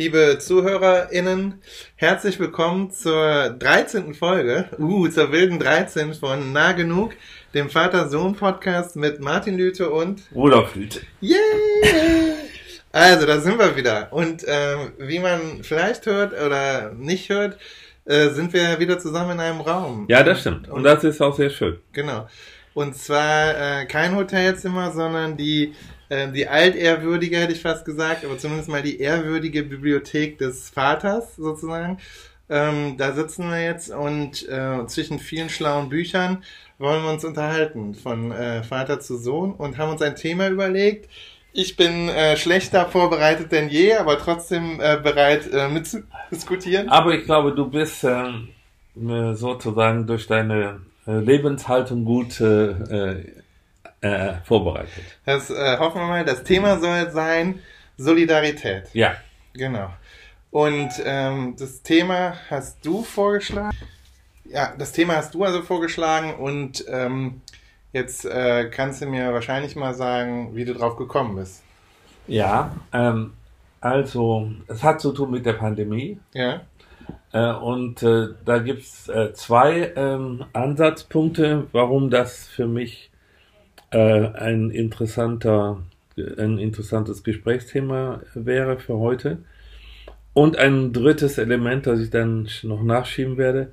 [0.00, 1.60] liebe ZuhörerInnen,
[1.96, 4.14] herzlich willkommen zur 13.
[4.14, 7.12] Folge, uh, zur wilden 13 von Nah Genug,
[7.52, 11.02] dem Vater-Sohn-Podcast mit Martin Lüte und Rudolf Lüte.
[11.20, 11.36] Yay!
[12.92, 14.10] Also, da sind wir wieder.
[14.10, 17.58] Und äh, wie man vielleicht hört oder nicht hört,
[18.06, 20.06] äh, sind wir wieder zusammen in einem Raum.
[20.08, 20.66] Ja, das stimmt.
[20.68, 21.78] Und, und das ist auch sehr schön.
[21.92, 22.26] Genau.
[22.72, 25.74] Und zwar äh, kein Hotelzimmer, sondern die
[26.10, 31.36] äh, die altehrwürdige, hätte ich fast gesagt, aber zumindest mal die ehrwürdige Bibliothek des Vaters
[31.36, 31.98] sozusagen.
[32.50, 36.42] Ähm, da sitzen wir jetzt und äh, zwischen vielen schlauen Büchern
[36.78, 41.08] wollen wir uns unterhalten von äh, Vater zu Sohn und haben uns ein Thema überlegt.
[41.52, 46.88] Ich bin äh, schlechter vorbereitet denn je, aber trotzdem äh, bereit äh, mitzudiskutieren.
[46.88, 48.48] Aber ich glaube, du bist ähm,
[48.96, 52.40] äh, sozusagen durch deine Lebenshaltung gut
[54.00, 55.04] äh, vorbereitet.
[55.24, 56.24] Das äh, hoffen wir mal.
[56.24, 57.60] Das Thema soll sein
[57.96, 58.88] Solidarität.
[58.92, 59.14] Ja.
[59.52, 59.90] Genau.
[60.50, 63.76] Und ähm, das Thema hast du vorgeschlagen.
[64.44, 67.40] Ja, das Thema hast du also vorgeschlagen und ähm,
[67.92, 71.62] jetzt äh, kannst du mir wahrscheinlich mal sagen, wie du drauf gekommen bist.
[72.26, 73.34] Ja, ähm,
[73.80, 76.18] also es hat zu tun mit der Pandemie.
[76.32, 76.62] Ja.
[77.32, 83.09] Äh, und äh, da gibt es äh, zwei ähm, Ansatzpunkte, warum das für mich
[83.90, 85.82] äh, ein interessanter,
[86.16, 89.38] ein interessantes Gesprächsthema wäre für heute.
[90.32, 93.72] Und ein drittes Element, das ich dann noch nachschieben werde.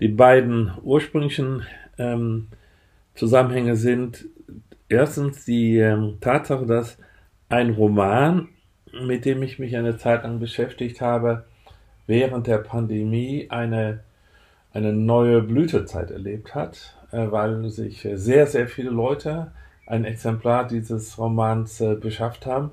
[0.00, 1.62] Die beiden ursprünglichen
[1.98, 2.48] ähm,
[3.14, 4.26] Zusammenhänge sind
[4.88, 6.98] erstens die ähm, Tatsache, dass
[7.48, 8.48] ein Roman,
[8.92, 11.44] mit dem ich mich eine Zeit lang beschäftigt habe,
[12.06, 14.00] während der Pandemie eine,
[14.72, 16.96] eine neue Blütezeit erlebt hat.
[17.12, 19.52] Äh, weil sich sehr, sehr viele Leute
[19.86, 22.70] ein Exemplar dieses Romans äh, beschafft haben,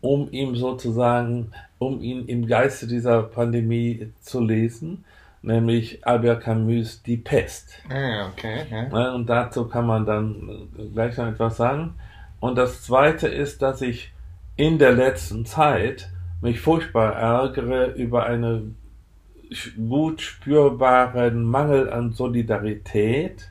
[0.00, 5.04] um ihm sozusagen, um ihn im Geiste dieser Pandemie zu lesen,
[5.42, 7.74] nämlich Albert Camus Die Pest.
[7.90, 8.64] Ah, okay.
[8.70, 9.12] Ja.
[9.12, 11.94] Und dazu kann man dann äh, gleich noch etwas sagen.
[12.40, 14.12] Und das Zweite ist, dass ich
[14.56, 16.08] in der letzten Zeit
[16.40, 18.76] mich furchtbar ärgere über einen
[19.76, 23.50] gut spürbaren Mangel an Solidarität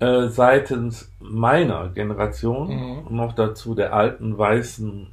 [0.00, 3.16] äh, seitens meiner Generation, mhm.
[3.16, 5.06] noch dazu der alten weißen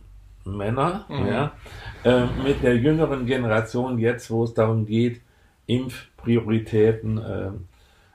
[0.46, 1.28] Männer, mhm.
[1.28, 1.52] ja,
[2.04, 5.22] äh, mit der jüngeren Generation jetzt, wo es darum geht,
[5.66, 7.50] Impfprioritäten äh,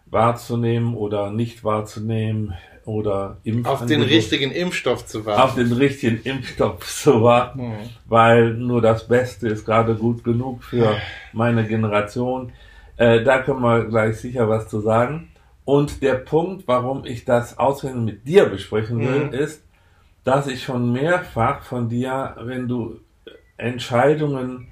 [0.06, 5.42] wahrzunehmen oder nicht wahrzunehmen oder Impf auf den richtigen Impfstoff zu warten.
[5.42, 7.74] Auf den richtigen Impfstoff zu warten, mhm.
[8.06, 10.96] weil nur das Beste ist gerade gut genug für
[11.32, 12.52] meine Generation.
[12.96, 15.28] Äh, da können wir gleich sicher was zu sagen.
[15.64, 19.32] Und der Punkt, warum ich das auswendig mit dir besprechen will, mhm.
[19.32, 19.62] ist,
[20.24, 23.00] dass ich schon mehrfach von dir, wenn du
[23.56, 24.68] Entscheidungen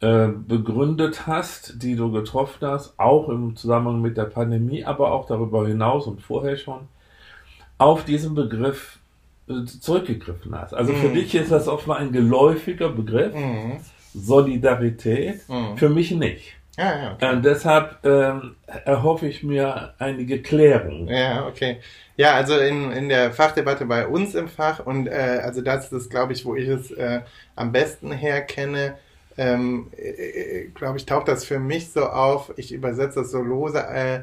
[0.00, 5.26] äh, begründet hast, die du getroffen hast, auch im Zusammenhang mit der Pandemie, aber auch
[5.26, 6.88] darüber hinaus und vorher schon,
[7.78, 8.98] auf diesen Begriff
[9.48, 10.74] äh, zurückgegriffen hast.
[10.74, 10.96] Also mhm.
[10.96, 13.78] für dich ist das offenbar ein geläufiger Begriff, mhm.
[14.14, 15.76] Solidarität, mhm.
[15.76, 16.54] für mich nicht.
[16.76, 17.32] Ja, ja, okay.
[17.32, 21.08] Und deshalb ähm, erhoffe ich mir einige Klärung.
[21.08, 21.78] Ja, okay.
[22.16, 26.10] Ja, also in, in der Fachdebatte bei uns im Fach und äh, also das ist,
[26.10, 27.20] glaube ich, wo ich es äh,
[27.54, 28.96] am besten herkenne,
[29.36, 32.52] ähm, äh, äh glaube ich, taucht das für mich so auf.
[32.56, 34.20] Ich übersetze das so lose äh,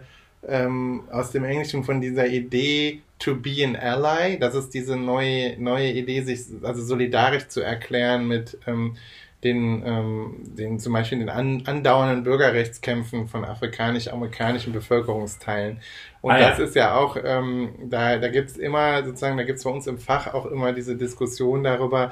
[0.47, 4.39] ähm, aus dem Englischen von dieser Idee to be an ally.
[4.39, 8.97] Das ist diese neue neue Idee, sich also solidarisch zu erklären mit ähm,
[9.43, 15.79] den, ähm, den zum Beispiel den an, andauernden Bürgerrechtskämpfen von afrikanisch-amerikanischen Bevölkerungsteilen.
[16.21, 16.63] Und ah, das ja.
[16.63, 20.33] ist ja auch, ähm, da, da gibt's immer, sozusagen, da gibt's bei uns im Fach
[20.33, 22.11] auch immer diese Diskussion darüber,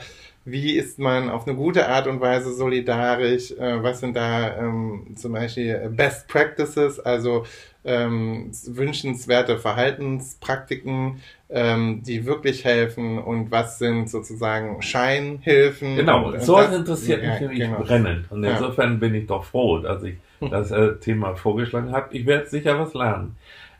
[0.51, 5.15] wie ist man auf eine gute Art und Weise solidarisch, äh, was sind da ähm,
[5.15, 7.45] zum Beispiel Best Practices, also
[7.85, 15.95] ähm, wünschenswerte Verhaltenspraktiken, ähm, die wirklich helfen und was sind sozusagen Scheinhilfen.
[15.95, 17.79] Genau, und, so das, interessiert mich ja, nämlich genau.
[17.79, 18.31] brennend.
[18.31, 18.97] Und insofern ja.
[18.97, 22.15] bin ich doch froh, dass ich das äh, Thema vorgeschlagen habe.
[22.15, 23.35] Ich werde sicher was lernen.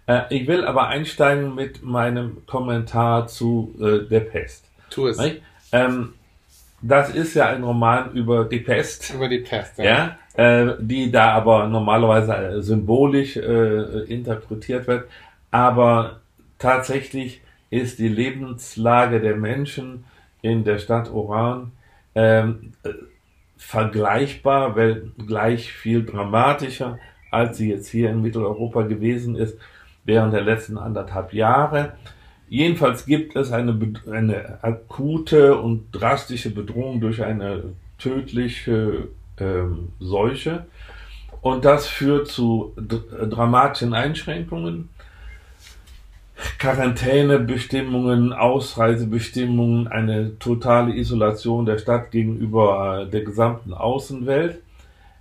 [0.08, 4.66] Äh, ich will aber einsteigen mit meinem Kommentar zu äh, der Pest.
[4.90, 5.20] Tu es.
[5.72, 6.14] Ähm,
[6.82, 9.14] das ist ja ein Roman über die Pest.
[9.14, 9.84] Über die Pest, ja.
[9.84, 15.10] ja äh, die da aber normalerweise äh, symbolisch äh, interpretiert wird.
[15.52, 16.22] Aber
[16.58, 20.06] tatsächlich ist die Lebenslage der Menschen
[20.42, 21.72] in der Stadt Oran
[22.16, 22.90] ähm, äh,
[23.58, 26.98] vergleichbar, weil gleich viel dramatischer,
[27.32, 29.58] als sie jetzt hier in Mitteleuropa gewesen ist
[30.06, 31.94] während der letzten anderthalb Jahre.
[32.50, 33.78] Jedenfalls gibt es eine,
[34.12, 37.64] eine akute und drastische Bedrohung durch eine
[38.00, 39.10] tödliche
[39.40, 40.66] ähm, Seuche.
[41.42, 44.90] Und das führt zu dramatischen Einschränkungen.
[46.58, 54.60] Quarantänebestimmungen, Ausreisebestimmungen, eine totale Isolation der Stadt gegenüber der gesamten Außenwelt.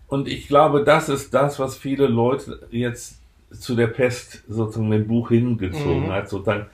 [0.07, 3.21] Und ich glaube, das ist das, was viele Leute jetzt
[3.51, 6.13] zu der Pest sozusagen im Buch hingezogen mhm.
[6.13, 6.67] hat, sozusagen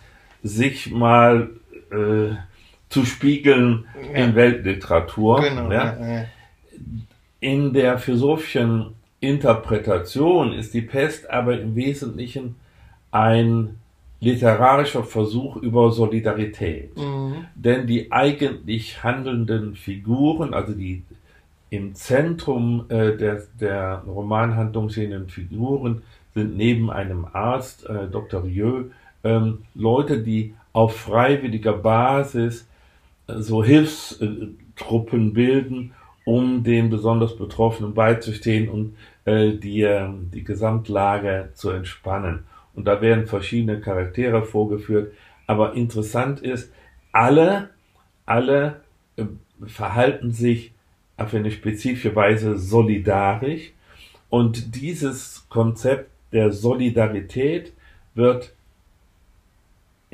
[0.44, 1.50] sich mal
[1.90, 2.36] äh,
[2.88, 4.24] zu spiegeln ja.
[4.24, 5.40] in Weltliteratur.
[5.40, 5.98] Genau, ja.
[6.00, 6.26] Ja,
[7.40, 12.56] in der philosophischen Interpretation ist die Pest aber im Wesentlichen
[13.10, 13.78] ein
[14.20, 16.96] literarischer Versuch über Solidarität.
[16.96, 17.44] Mhm.
[17.54, 21.02] Denn die eigentlich handelnden Figuren, also die
[21.68, 26.02] im Zentrum äh, der, der Romanhandlung stehenden Figuren,
[26.34, 28.44] sind neben einem Arzt, äh, Dr.
[28.44, 28.84] Rieu,
[29.24, 32.68] ähm, Leute, die auf freiwilliger Basis
[33.26, 35.94] äh, so Hilfstruppen bilden,
[36.24, 42.44] um den besonders Betroffenen beizustehen und äh, die, äh, die Gesamtlage zu entspannen.
[42.74, 45.12] Und da werden verschiedene Charaktere vorgeführt.
[45.46, 46.72] Aber interessant ist,
[47.12, 47.70] alle,
[48.26, 48.80] alle
[49.16, 49.24] äh,
[49.66, 50.72] verhalten sich
[51.16, 53.72] auf eine spezifische Weise solidarisch.
[54.28, 57.72] Und dieses Konzept der Solidarität
[58.14, 58.52] wird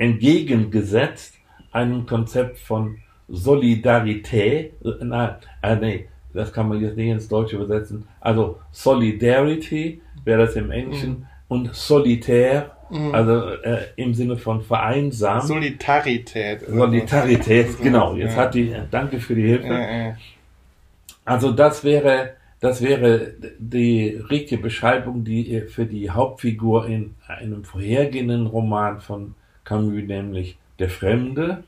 [0.01, 1.35] entgegengesetzt
[1.71, 5.27] einem Konzept von Solidarität, äh,
[5.61, 8.07] äh, nee, das kann man jetzt nicht ins Deutsche übersetzen.
[8.19, 13.13] Also Solidarity wäre das im Englischen mhm und solitär, mhm.
[13.13, 15.43] also äh, im Sinne von vereinsamt.
[15.43, 16.61] Solidarität.
[16.65, 17.83] Solidarität, so.
[17.83, 18.15] genau.
[18.15, 18.41] Jetzt ja.
[18.43, 19.67] hat die, danke für die Hilfe.
[19.67, 20.17] Ja, ja.
[21.25, 28.47] Also das wäre, das wäre die richtige Beschreibung, die für die Hauptfigur in einem vorhergehenden
[28.47, 31.63] Roman von Camus, nämlich der Fremde,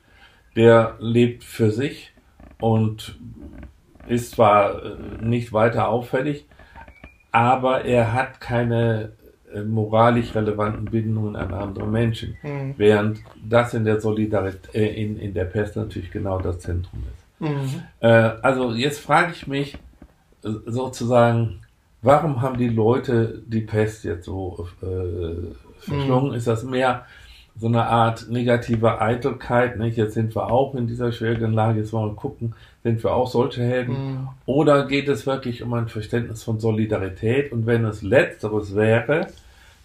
[0.55, 2.13] der lebt für sich
[2.59, 3.17] und
[4.07, 6.45] ist zwar äh, nicht weiter auffällig,
[7.31, 9.13] aber er hat keine
[9.53, 12.73] äh, moralisch relevanten Bindungen an andere Menschen, mhm.
[12.77, 17.23] während das in der Solidarität, äh, in, in der Pest natürlich genau das Zentrum ist.
[17.39, 17.83] Mhm.
[17.99, 19.75] Äh, also jetzt frage ich mich
[20.43, 21.61] äh, sozusagen,
[22.01, 26.31] warum haben die Leute die Pest jetzt so äh, verschlungen?
[26.31, 26.35] Mhm.
[26.35, 27.05] Ist das mehr
[27.55, 29.97] so eine Art negative Eitelkeit, nicht?
[29.97, 33.27] Jetzt sind wir auch in dieser schwierigen Lage, jetzt wollen wir gucken, sind wir auch
[33.27, 33.93] solche Helden?
[33.93, 34.27] Mhm.
[34.45, 37.51] Oder geht es wirklich um ein Verständnis von Solidarität?
[37.51, 39.27] Und wenn es letzteres wäre,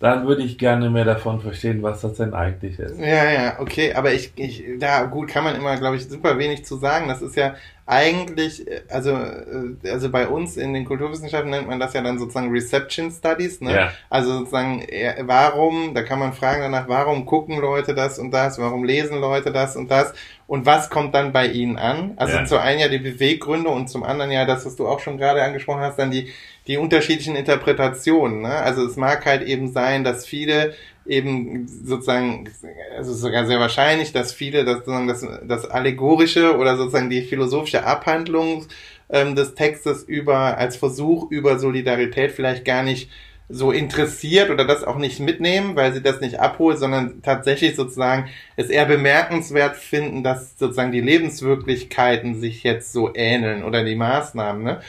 [0.00, 3.00] dann würde ich gerne mehr davon verstehen, was das denn eigentlich ist.
[3.00, 6.64] Ja, ja, okay, aber ich, ich, da gut, kann man immer, glaube ich, super wenig
[6.64, 7.08] zu sagen.
[7.08, 11.94] Das ist ja eigentlich, also, äh, also bei uns in den Kulturwissenschaften nennt man das
[11.94, 13.74] ja dann sozusagen Reception Studies, ne?
[13.74, 13.92] Ja.
[14.08, 14.86] Also sozusagen,
[15.22, 19.50] warum, da kann man fragen danach, warum gucken Leute das und das, warum lesen Leute
[19.50, 20.12] das und das
[20.46, 22.12] und was kommt dann bei ihnen an?
[22.16, 22.44] Also ja.
[22.44, 25.42] zum einen ja die Beweggründe und zum anderen ja das, was du auch schon gerade
[25.42, 26.28] angesprochen hast, dann die
[26.68, 28.42] die unterschiedlichen Interpretationen.
[28.42, 28.50] Ne?
[28.54, 30.74] Also es mag halt eben sein, dass viele
[31.06, 32.48] eben sozusagen,
[32.96, 38.66] also sogar sehr wahrscheinlich, dass viele das, das, das allegorische oder sozusagen die philosophische Abhandlung
[39.08, 43.10] ähm, des Textes über als Versuch über Solidarität vielleicht gar nicht
[43.48, 48.28] so interessiert oder das auch nicht mitnehmen, weil sie das nicht abholt, sondern tatsächlich sozusagen
[48.56, 54.62] es eher bemerkenswert finden, dass sozusagen die Lebenswirklichkeiten sich jetzt so ähneln oder die Maßnahmen.
[54.62, 54.80] Ne?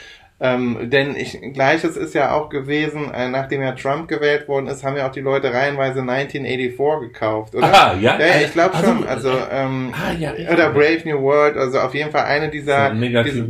[0.42, 4.82] Ähm, denn ich, gleiches ist ja auch gewesen, äh, nachdem ja Trump gewählt worden ist,
[4.82, 7.66] haben ja auch die Leute reihenweise 1984 gekauft, oder?
[7.66, 8.18] Ah, ja?
[8.18, 9.06] Ja, ich glaube also, schon.
[9.06, 13.44] Also, ähm, ah, ja, oder Brave New World, also auf jeden Fall eine dieser, diese,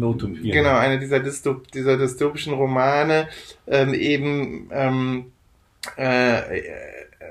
[0.50, 3.28] genau, eine dieser, Dystop dieser dystopischen Romane,
[3.68, 5.26] ähm, eben, ähm,
[5.96, 6.38] äh,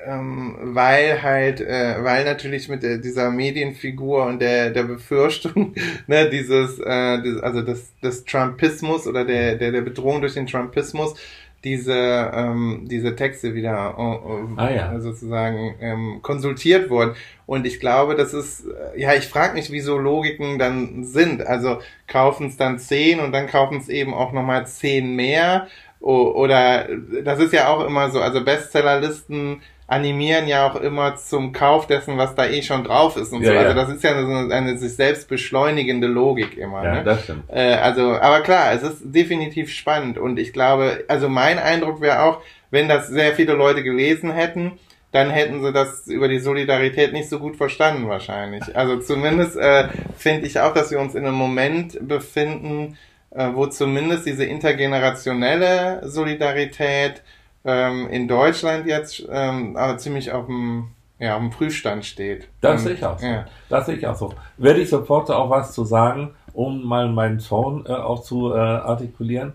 [0.06, 5.74] ähm, weil halt, äh, weil natürlich mit äh, dieser Medienfigur und der der Befürchtung,
[6.08, 10.48] ne, dieses, äh, dieses also des, des Trumpismus oder der, der der Bedrohung durch den
[10.48, 11.16] Trumpismus
[11.64, 15.00] diese ähm, diese Texte wieder äh, ah, ja.
[15.00, 17.16] sozusagen ähm, konsultiert wurden.
[17.46, 21.46] Und ich glaube das ist äh, ja ich frage mich wie so Logiken dann sind.
[21.46, 25.68] Also kaufen es dann zehn und dann kaufen es eben auch nochmal zehn mehr.
[26.02, 26.88] Oder
[27.26, 32.18] das ist ja auch immer so also Bestsellerlisten animieren ja auch immer zum Kauf dessen,
[32.18, 33.58] was da eh schon drauf ist und ja, so.
[33.58, 36.84] Also das ist ja eine, eine, sich selbst beschleunigende Logik immer.
[36.84, 37.04] Ja, ne?
[37.04, 37.46] das stimmt.
[37.50, 42.22] Äh, also, aber klar, es ist definitiv spannend und ich glaube, also mein Eindruck wäre
[42.22, 44.74] auch, wenn das sehr viele Leute gelesen hätten,
[45.12, 48.76] dann hätten sie das über die Solidarität nicht so gut verstanden wahrscheinlich.
[48.76, 52.96] Also zumindest äh, finde ich auch, dass wir uns in einem Moment befinden,
[53.32, 57.24] äh, wo zumindest diese intergenerationelle Solidarität
[57.66, 60.90] ähm, in Deutschland jetzt ähm, aber ziemlich auf dem
[61.20, 62.48] ja, auf dem Prüfstand steht.
[62.62, 63.26] Das sehe ich auch so.
[63.26, 63.46] Ja.
[63.68, 64.34] Das sehe ich auch so.
[64.58, 66.32] Werde ich sofort auch was zu sagen.
[66.54, 69.54] um mal meinen Zorn äh, auch zu äh, artikulieren.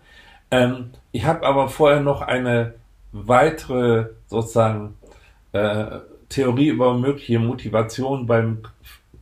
[0.50, 2.75] Ähm, ich habe aber vorher noch eine
[3.12, 4.94] weitere sozusagen
[5.52, 5.87] äh,
[6.28, 8.58] Theorie über mögliche Motivation beim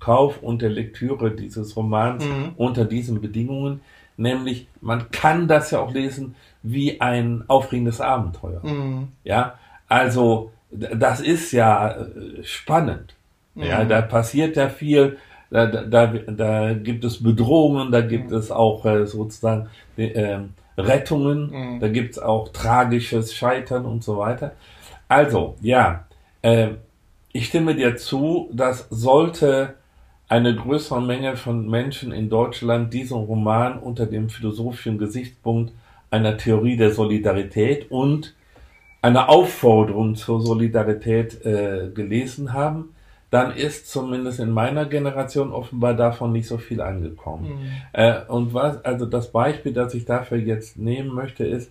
[0.01, 2.53] Kauf und der Lektüre dieses Romans mhm.
[2.57, 3.81] unter diesen Bedingungen.
[4.17, 8.61] Nämlich, man kann das ja auch lesen wie ein aufregendes Abenteuer.
[8.64, 9.09] Mhm.
[9.25, 13.14] Ja, also das ist ja äh, spannend.
[13.54, 13.62] Mhm.
[13.62, 15.19] Ja, da passiert ja viel.
[15.50, 18.37] Da, da, da gibt es Bedrohungen, da gibt mhm.
[18.37, 20.38] es auch äh, sozusagen äh,
[20.78, 21.81] Rettungen, mhm.
[21.81, 24.52] da gibt es auch tragisches Scheitern und so weiter.
[25.09, 26.07] Also, ja,
[26.40, 26.69] äh,
[27.33, 29.75] ich stimme dir zu, dass sollte
[30.28, 35.75] eine größere Menge von Menschen in Deutschland diesen Roman unter dem philosophischen Gesichtspunkt
[36.12, 38.35] einer Theorie der Solidarität und
[39.00, 42.95] einer Aufforderung zur Solidarität äh, gelesen haben,
[43.31, 47.45] dann ist zumindest in meiner Generation offenbar davon nicht so viel angekommen.
[47.45, 47.71] Mhm.
[47.95, 51.71] Äh, und was, also das Beispiel, das ich dafür jetzt nehmen möchte, ist,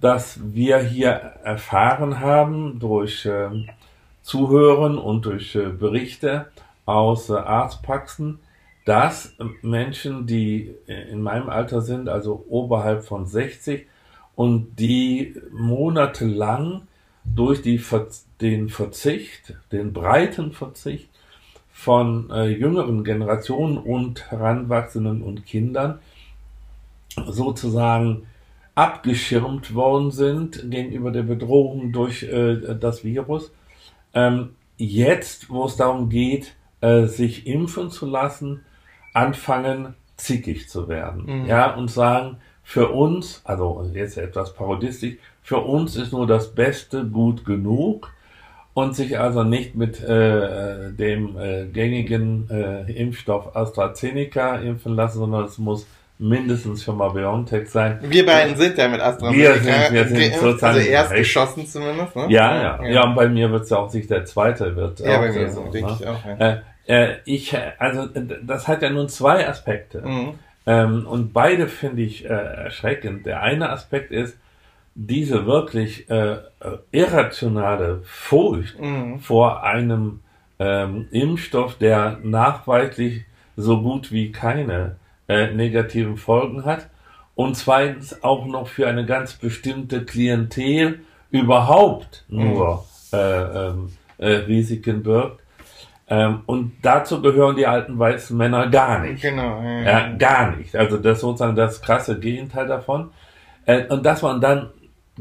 [0.00, 3.50] dass wir hier erfahren haben durch äh,
[4.22, 6.46] Zuhören und durch äh, Berichte
[6.86, 8.38] aus äh, Arztpraxen,
[8.88, 13.86] dass Menschen, die in meinem Alter sind, also oberhalb von 60
[14.34, 16.82] und die monatelang
[17.22, 17.78] durch die,
[18.40, 21.10] den Verzicht, den breiten Verzicht
[21.70, 25.98] von äh, jüngeren Generationen und Heranwachsenden und Kindern
[27.26, 28.26] sozusagen
[28.74, 33.52] abgeschirmt worden sind gegenüber der Bedrohung durch äh, das Virus.
[34.14, 38.64] Ähm, jetzt, wo es darum geht, äh, sich impfen zu lassen,
[39.18, 41.42] anfangen, zickig zu werden.
[41.42, 41.46] Mhm.
[41.46, 47.04] Ja, und sagen, für uns, also jetzt etwas parodistisch, für uns ist nur das Beste
[47.04, 48.12] gut genug
[48.74, 55.44] und sich also nicht mit äh, dem äh, gängigen äh, Impfstoff AstraZeneca impfen lassen, sondern
[55.44, 55.86] es muss
[56.18, 58.00] mindestens schon mal BioNTech sein.
[58.02, 59.54] Wir beiden sind ja mit AstraZeneca.
[59.54, 62.14] Wir sind, wir sind sozusagen also erst geschossen zumindest.
[62.16, 62.26] Ne?
[62.28, 62.88] Ja, ja, ja.
[62.88, 65.00] Ja, und bei mir wird es ja auch sich der zweite wird.
[65.00, 66.24] Ja, bei mir so, denke ich auch.
[66.38, 66.62] Ja.
[66.88, 70.02] Äh, äh, ich, also das hat ja nun zwei Aspekte.
[70.02, 70.34] Mhm.
[70.66, 73.26] Ähm, und beide finde ich äh, erschreckend.
[73.26, 74.36] Der eine Aspekt ist,
[74.94, 76.38] diese wirklich äh,
[76.90, 79.20] irrationale Furcht mhm.
[79.20, 80.20] vor einem
[80.58, 83.24] ähm, Impfstoff, der nachweislich
[83.56, 84.96] so gut wie keine
[85.28, 86.88] äh, negativen Folgen hat
[87.36, 93.18] und zweitens auch noch für eine ganz bestimmte Klientel überhaupt nur mhm.
[93.18, 95.40] äh, ähm, äh, Risiken birgt.
[96.10, 99.22] Ähm, und dazu gehören die alten weißen Männer gar nicht.
[99.22, 99.62] Genau.
[99.62, 100.16] Ja, ja.
[100.16, 100.74] gar nicht.
[100.74, 103.10] Also das ist sozusagen das krasse Gegenteil davon.
[103.66, 104.70] Äh, und dass man dann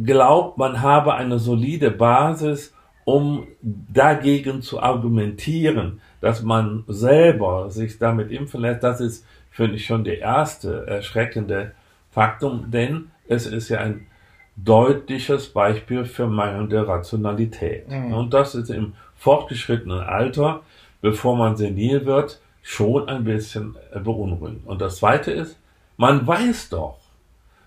[0.02, 8.32] glaubt, man habe eine solide Basis, um dagegen zu argumentieren, dass man selber sich damit
[8.32, 11.72] impfen lässt, das ist, finde ich, schon der erste erschreckende
[12.12, 14.08] Faktum, denn es ist ja ein
[14.58, 17.90] deutliches Beispiel für mangelnde Rationalität.
[17.90, 18.14] Mhm.
[18.14, 20.62] Und das ist im fortgeschrittenen Alter
[21.02, 24.66] bevor man senil wird, schon ein bisschen beunruhigend.
[24.66, 25.58] Und das Zweite ist,
[25.96, 26.98] man weiß doch,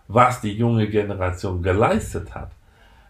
[0.08, 2.50] was die junge Generation geleistet hat.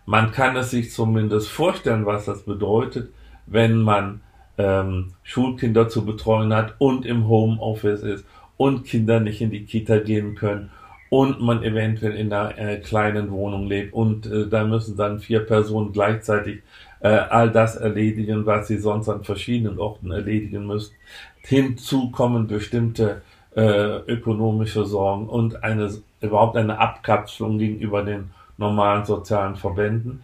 [0.07, 3.13] Man kann es sich zumindest vorstellen, was das bedeutet,
[3.47, 4.21] wenn man
[4.59, 8.25] ähm, Schulkinder zu betreuen hat und im Homeoffice ist
[8.57, 10.71] und Kinder nicht in die Kita gehen können
[11.11, 15.41] und man eventuell in einer äh, kleinen Wohnung lebt und äh, da müssen dann vier
[15.41, 16.63] Personen gleichzeitig
[17.01, 20.95] äh, all das erledigen, was sie sonst an verschiedenen Orten erledigen müssen.
[21.43, 23.23] Hinzu kommen bestimmte
[23.57, 25.91] äh, ökonomische Sorgen und eine
[26.21, 30.23] überhaupt eine Abkapselung gegenüber den normalen sozialen Verbänden.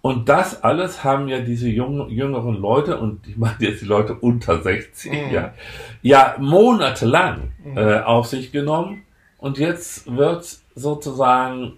[0.00, 4.14] Und das alles haben ja diese jungen, jüngeren Leute, und ich meine jetzt die Leute
[4.14, 5.34] unter 60, mhm.
[5.34, 5.54] ja,
[6.02, 7.76] ja monatelang mhm.
[7.76, 9.02] äh, auf sich genommen.
[9.38, 11.74] Und jetzt wird sozusagen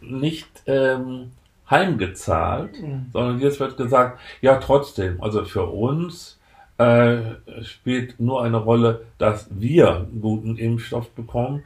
[0.00, 1.32] nicht ähm,
[1.68, 3.06] heimgezahlt, mhm.
[3.12, 6.38] sondern jetzt wird gesagt, ja trotzdem, also für uns
[6.78, 7.18] äh,
[7.62, 11.62] spielt nur eine Rolle, dass wir guten Impfstoff bekommen.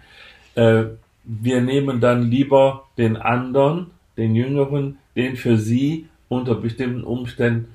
[0.55, 0.85] Äh,
[1.25, 7.75] wir nehmen dann lieber den anderen, den Jüngeren, den für sie unter bestimmten Umständen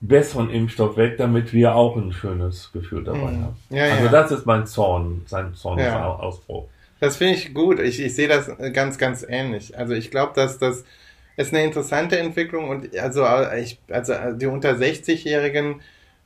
[0.00, 3.42] besseren Impfstoff weg, damit wir auch ein schönes Gefühl dabei mhm.
[3.42, 3.56] haben.
[3.70, 4.10] Ja, also ja.
[4.10, 6.64] das ist mein Zorn, sein Zornausbruch.
[6.64, 6.75] Ja.
[7.00, 7.78] Das finde ich gut.
[7.80, 9.76] Ich, ich sehe das ganz, ganz ähnlich.
[9.78, 10.84] Also ich glaube, dass das
[11.36, 13.26] ist eine interessante Entwicklung und also
[13.56, 15.82] ich, also die unter 60-Jährigen,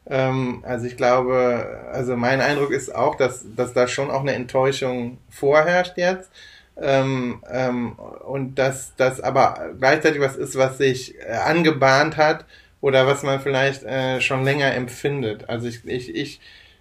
[0.07, 4.35] ähm, also ich glaube, also mein Eindruck ist auch, dass, dass da schon auch eine
[4.35, 6.31] Enttäuschung vorherrscht jetzt.
[6.81, 12.47] Ähm, ähm, und dass das aber gleichzeitig was ist, was sich äh, angebahnt hat
[12.81, 15.49] oder was man vielleicht äh, schon länger empfindet.
[15.49, 16.41] Also ich, ich, ich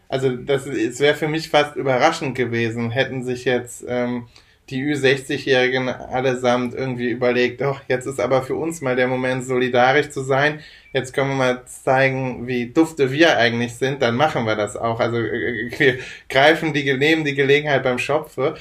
[0.09, 4.27] also das es wäre für mich fast überraschend gewesen, hätten sich jetzt ähm,
[4.69, 10.09] die Ü60-Jährigen allesamt irgendwie überlegt, doch, jetzt ist aber für uns mal der Moment, solidarisch
[10.09, 10.59] zu sein.
[10.93, 14.99] Jetzt können wir mal zeigen, wie dufte wir eigentlich sind, dann machen wir das auch.
[14.99, 18.57] Also äh, wir greifen die, nehmen die Gelegenheit beim Schopfe.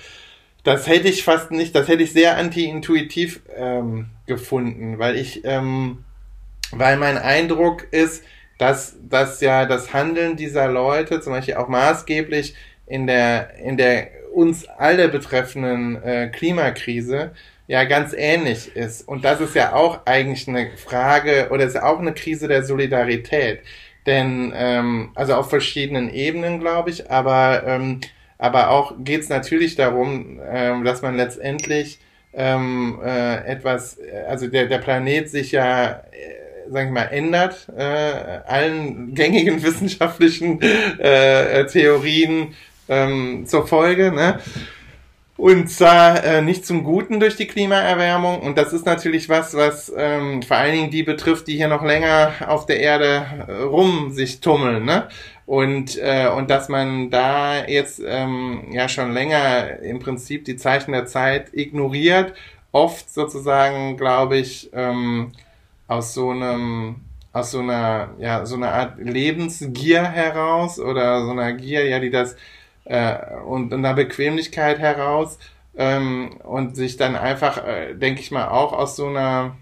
[0.65, 6.05] Das hätte ich fast nicht, das hätte ich sehr anti-intuitiv ähm, gefunden, weil ich, ähm,
[6.73, 8.23] weil mein Eindruck ist,
[8.59, 12.55] dass, dass ja das Handeln dieser Leute zum Beispiel auch maßgeblich
[12.87, 17.33] in der, in der uns alle betreffenden äh, Klimakrise
[17.67, 19.07] ja ganz ähnlich ist.
[19.07, 22.65] Und das ist ja auch eigentlich eine Frage oder ist ja auch eine Krise der
[22.65, 23.61] Solidarität.
[24.07, 28.01] Denn, ähm, also auf verschiedenen Ebenen, glaube ich, aber, ähm,
[28.39, 31.99] aber auch geht es natürlich darum, ähm, dass man letztendlich
[32.33, 33.99] ähm, äh, etwas,
[34.29, 40.61] also der, der Planet sich ja äh, sag ich mal, ändert, äh, allen gängigen wissenschaftlichen
[40.63, 42.55] äh, Theorien
[42.89, 44.41] ähm, zur Folge, ne?
[45.39, 48.41] Und zwar äh, nicht zum Guten durch die Klimaerwärmung.
[48.41, 51.85] Und das ist natürlich was, was ähm, vor allen Dingen die betrifft, die hier noch
[51.85, 54.85] länger auf der Erde äh, rum sich tummeln.
[54.85, 55.07] Ne?
[55.47, 60.91] Und, äh, und dass man da jetzt ähm, ja schon länger im Prinzip die Zeichen
[60.91, 62.35] der Zeit ignoriert,
[62.73, 65.31] oft sozusagen, glaube ich, ähm,
[65.89, 66.97] aus so einem
[67.33, 72.11] aus so einer ja so einer Art Lebensgier heraus oder so einer Gier, ja, die
[72.11, 72.37] das
[72.85, 73.17] äh,
[73.47, 75.39] und einer Bequemlichkeit heraus
[75.77, 79.57] ähm, und sich dann einfach, äh, denke ich mal, auch aus so einer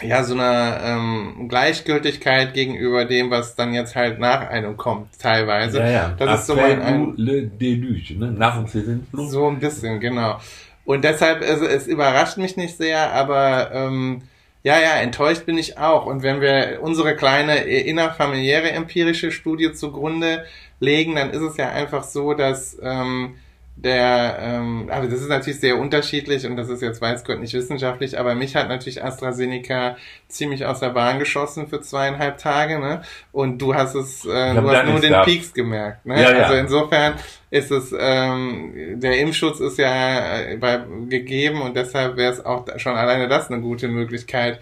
[0.00, 5.80] ja, so einer ähm, Gleichgültigkeit gegenüber dem, was dann jetzt halt nach einem kommt, teilweise.
[5.80, 6.14] Ja, ja.
[6.16, 8.30] Das ist so mein ein, le déluge, ne?
[8.30, 8.76] Nach uns
[9.12, 10.38] So ein bisschen, genau.
[10.84, 14.22] Und deshalb, also, es überrascht mich nicht sehr, aber ähm,
[14.62, 16.06] ja, ja, enttäuscht bin ich auch.
[16.06, 20.44] Und wenn wir unsere kleine innerfamiliäre empirische Studie zugrunde
[20.80, 23.36] legen, dann ist es ja einfach so, dass ähm,
[23.84, 27.54] der, ähm, aber das ist natürlich sehr unterschiedlich und das ist jetzt weiß Gott nicht
[27.54, 33.02] wissenschaftlich, aber mich hat natürlich AstraZeneca ziemlich aus der Bahn geschossen für zweieinhalb Tage, ne?
[33.30, 35.26] Und du hast es, äh, du hast nur den gehabt.
[35.26, 36.20] Peaks gemerkt, ne?
[36.20, 36.42] Ja, ja.
[36.44, 37.14] Also insofern
[37.50, 42.66] ist es, ähm, der Impfschutz ist ja äh, bei, gegeben und deshalb wäre es auch
[42.78, 44.58] schon alleine das eine gute Möglichkeit,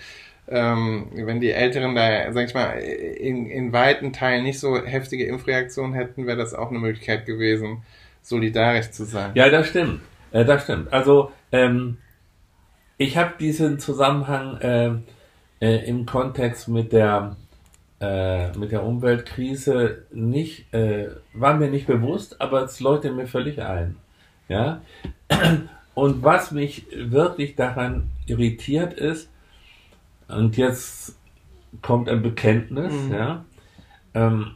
[0.49, 5.25] ähm, wenn die Älteren da, sag ich mal, in, in weiten Teilen nicht so heftige
[5.25, 7.83] Impfreaktionen hätten, wäre das auch eine Möglichkeit gewesen,
[8.27, 9.33] solidarisch zu sein.
[9.35, 10.01] Ja, das stimmt.
[10.33, 10.93] Äh, das stimmt.
[10.93, 11.99] Also, ähm,
[12.99, 14.91] ich habe diesen Zusammenhang äh,
[15.61, 17.37] äh, im Kontext mit der
[18.01, 23.63] äh, mit der Umweltkrise nicht, äh, war mir nicht bewusst, aber es leuchtet mir völlig
[23.63, 23.97] ein.
[24.49, 24.83] Ja?
[25.95, 29.31] Und was mich wirklich daran irritiert ist,
[30.29, 31.17] und jetzt
[31.83, 33.15] kommt ein Bekenntnis, mhm.
[33.15, 33.45] ja.
[34.13, 34.56] Ähm,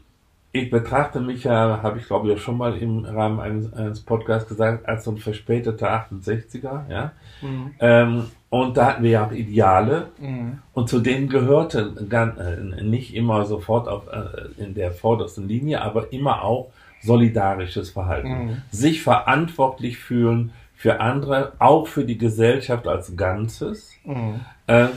[0.52, 4.48] ich betrachte mich ja, habe ich glaube ich schon mal im Rahmen eines, eines Podcasts
[4.48, 7.12] gesagt, als so ein verspäteter 68er, ja.
[7.40, 7.74] Mhm.
[7.78, 10.58] Ähm, und da hatten wir ja auch Ideale mhm.
[10.72, 15.82] und zu denen gehörte ganz, äh, nicht immer sofort auf, äh, in der vordersten Linie,
[15.82, 18.46] aber immer auch solidarisches Verhalten.
[18.46, 18.62] Mhm.
[18.70, 23.92] Sich verantwortlich fühlen für andere, auch für die Gesellschaft als Ganzes.
[24.04, 24.40] Mhm.
[24.66, 24.88] Äh,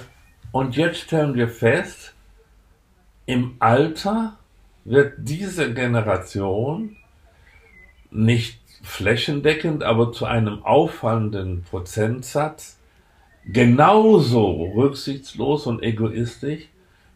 [0.52, 2.14] und jetzt stellen wir fest,
[3.26, 4.38] im Alter
[4.86, 6.98] wird diese Generation
[8.12, 12.78] nicht flächendeckend, aber zu einem auffallenden Prozentsatz
[13.46, 16.68] genauso rücksichtslos und egoistisch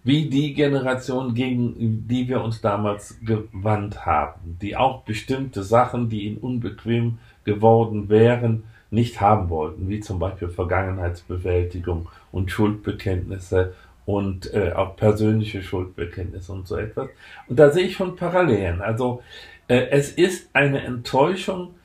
[0.03, 6.27] wie die Generation, gegen die wir uns damals gewandt haben, die auch bestimmte Sachen, die
[6.27, 13.73] ihnen unbequem geworden wären, nicht haben wollten, wie zum Beispiel Vergangenheitsbewältigung und Schuldbekenntnisse
[14.07, 17.09] und äh, auch persönliche Schuldbekenntnisse und so etwas.
[17.49, 18.81] Und da sehe ich schon Parallelen.
[18.81, 19.21] Also
[19.67, 21.75] äh, es ist eine Enttäuschung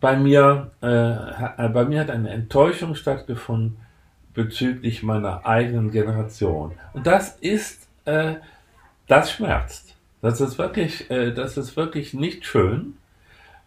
[0.00, 3.76] bei mir, äh, bei mir hat eine Enttäuschung stattgefunden
[4.34, 6.72] bezüglich meiner eigenen Generation.
[6.92, 8.34] Und das ist, äh,
[9.06, 9.94] das schmerzt.
[10.22, 12.94] Das ist wirklich, äh, das ist wirklich nicht schön.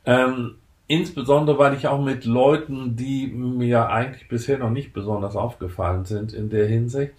[0.05, 0.55] Ähm,
[0.87, 6.33] Insbesondere, weil ich auch mit Leuten, die mir eigentlich bisher noch nicht besonders aufgefallen sind
[6.33, 7.13] in der Hinsicht,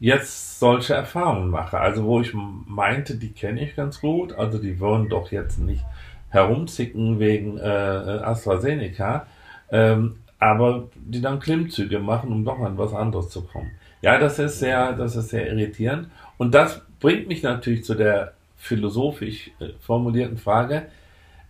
[0.00, 1.78] jetzt solche Erfahrungen mache.
[1.78, 5.84] Also wo ich meinte, die kenne ich ganz gut, also die würden doch jetzt nicht
[6.30, 9.26] herumzicken wegen äh, AstraZeneca,
[9.70, 13.70] ähm, aber die dann Klimmzüge machen, um doch an was anderes zu kommen.
[14.02, 16.08] Ja, das ist sehr, das ist sehr irritierend.
[16.36, 20.86] Und das bringt mich natürlich zu der philosophisch äh, formulierten Frage,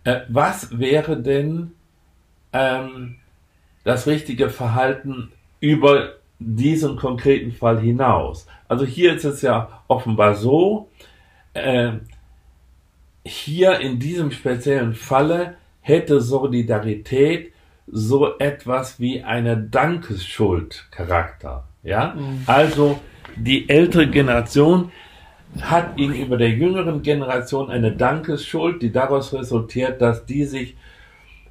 [0.03, 1.71] äh, was wäre denn
[2.53, 3.15] ähm,
[3.83, 8.47] das richtige Verhalten über diesen konkreten Fall hinaus?
[8.67, 10.89] Also hier ist es ja offenbar so,
[11.53, 11.93] äh,
[13.25, 17.51] hier in diesem speziellen Falle hätte Solidarität
[17.87, 21.65] so etwas wie eine Dankesschuld-Charakter.
[21.83, 22.43] Ja, mhm.
[22.45, 22.99] also
[23.35, 24.91] die ältere Generation
[25.61, 30.75] hat gegenüber der jüngeren Generation eine Dankesschuld, die daraus resultiert, dass die sich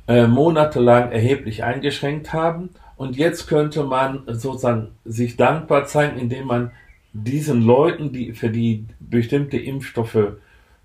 [0.06, 2.70] äh, monatelang erheblich eingeschränkt haben.
[2.98, 6.72] Und jetzt könnte man sozusagen sich dankbar zeigen, indem man
[7.12, 10.32] diesen Leuten, die für die bestimmte Impfstoffe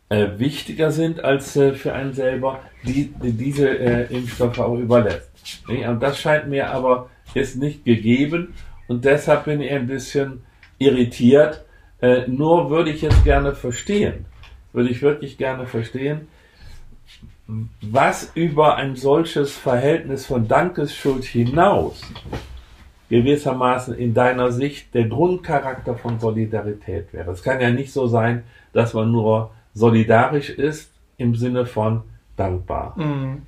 [0.09, 5.31] äh, wichtiger sind als äh, für einen selber, die, die diese äh, Impfstoffe auch überlässt.
[5.67, 8.53] Und das scheint mir aber jetzt nicht gegeben
[8.87, 10.43] und deshalb bin ich ein bisschen
[10.77, 11.65] irritiert.
[11.99, 14.25] Äh, nur würde ich jetzt gerne verstehen,
[14.71, 16.27] würde ich wirklich gerne verstehen,
[17.81, 22.01] was über ein solches Verhältnis von Dankesschuld hinaus
[23.09, 27.31] gewissermaßen in deiner Sicht der Grundcharakter von Solidarität wäre.
[27.31, 32.01] Es kann ja nicht so sein, dass man nur solidarisch ist im Sinne von
[32.35, 32.97] dankbar.
[32.97, 33.43] Mm.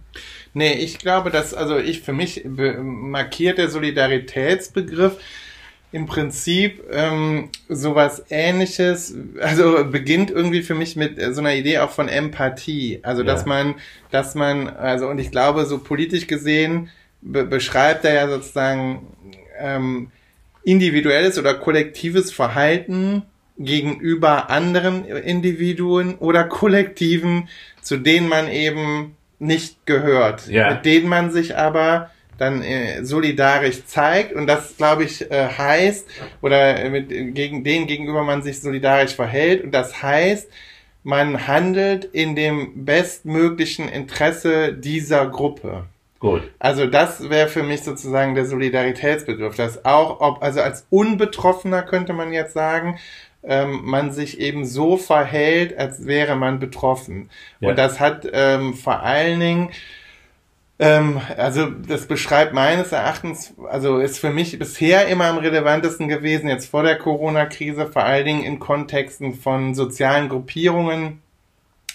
[0.54, 5.18] Nee, ich glaube, dass, also ich für mich markiert der Solidaritätsbegriff
[5.96, 11.92] im Prinzip ähm, sowas ähnliches, also beginnt irgendwie für mich mit so einer Idee auch
[11.92, 13.00] von Empathie.
[13.02, 13.28] Also ja.
[13.28, 13.76] dass man,
[14.12, 16.90] dass man, also und ich glaube, so politisch gesehen
[17.22, 19.08] be beschreibt er ja sozusagen
[19.58, 20.12] ähm,
[20.66, 23.24] individuelles oder kollektives Verhalten
[23.58, 27.48] gegenüber anderen Individuen oder Kollektiven,
[27.82, 30.74] zu denen man eben nicht gehört, ja.
[30.74, 36.08] mit denen man sich aber dann äh, solidarisch zeigt und das glaube ich äh, heißt
[36.42, 40.50] oder mit gegen den gegenüber man sich solidarisch verhält und das heißt
[41.04, 45.86] man handelt in dem bestmöglichen Interesse dieser Gruppe.
[46.20, 46.42] Gut.
[46.58, 52.14] Also das wäre für mich sozusagen der Solidaritätsbegriff, dass auch ob also als Unbetroffener könnte
[52.14, 52.98] man jetzt sagen,
[53.44, 57.30] ähm, man sich eben so verhält, als wäre man betroffen.
[57.60, 57.70] Ja.
[57.70, 59.70] Und das hat ähm, vor allen Dingen
[60.78, 66.50] ähm, also das beschreibt meines Erachtens, also ist für mich bisher immer am relevantesten gewesen,
[66.50, 71.22] jetzt vor der Corona-Krise, vor allen Dingen in Kontexten von sozialen Gruppierungen,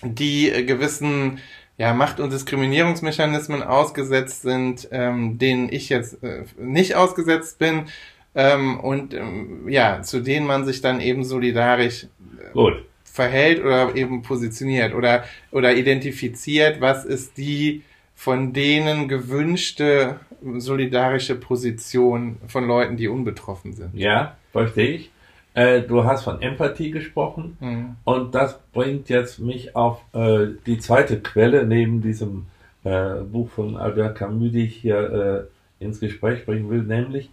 [0.02, 1.40] die gewissen
[1.76, 7.86] ja, Macht- und Diskriminierungsmechanismen ausgesetzt sind, ähm, denen ich jetzt äh, nicht ausgesetzt bin
[8.34, 12.06] ähm, und ähm, ja, zu denen man sich dann eben solidarisch
[12.54, 12.72] äh,
[13.04, 17.82] verhält oder eben positioniert oder, oder identifiziert, was ist die
[18.20, 20.20] von denen gewünschte
[20.58, 23.94] solidarische Position von Leuten, die unbetroffen sind.
[23.94, 25.10] Ja, verstehe ich.
[25.54, 27.96] Äh, du hast von Empathie gesprochen mhm.
[28.04, 32.44] und das bringt jetzt mich auf äh, die zweite Quelle neben diesem
[32.84, 35.48] äh, Buch von Albert Camus, die ich hier
[35.80, 37.30] äh, ins Gespräch bringen will, nämlich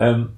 [0.00, 0.30] ähm,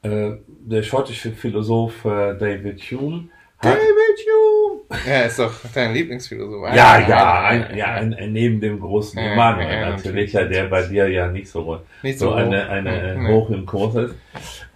[0.00, 3.24] äh, der schottische Philosoph äh, David Hume
[3.62, 4.80] David Hume!
[5.06, 6.74] Ja, ist doch dein Lieblingsphilosoph.
[6.74, 10.82] Ja, ja, ein, ja ein, neben dem großen ja, Immanuel ja, natürlich, ja, der bei
[10.82, 14.14] dir ja nicht so, nicht so, so eine, eine ja, hoch im Kurs ist.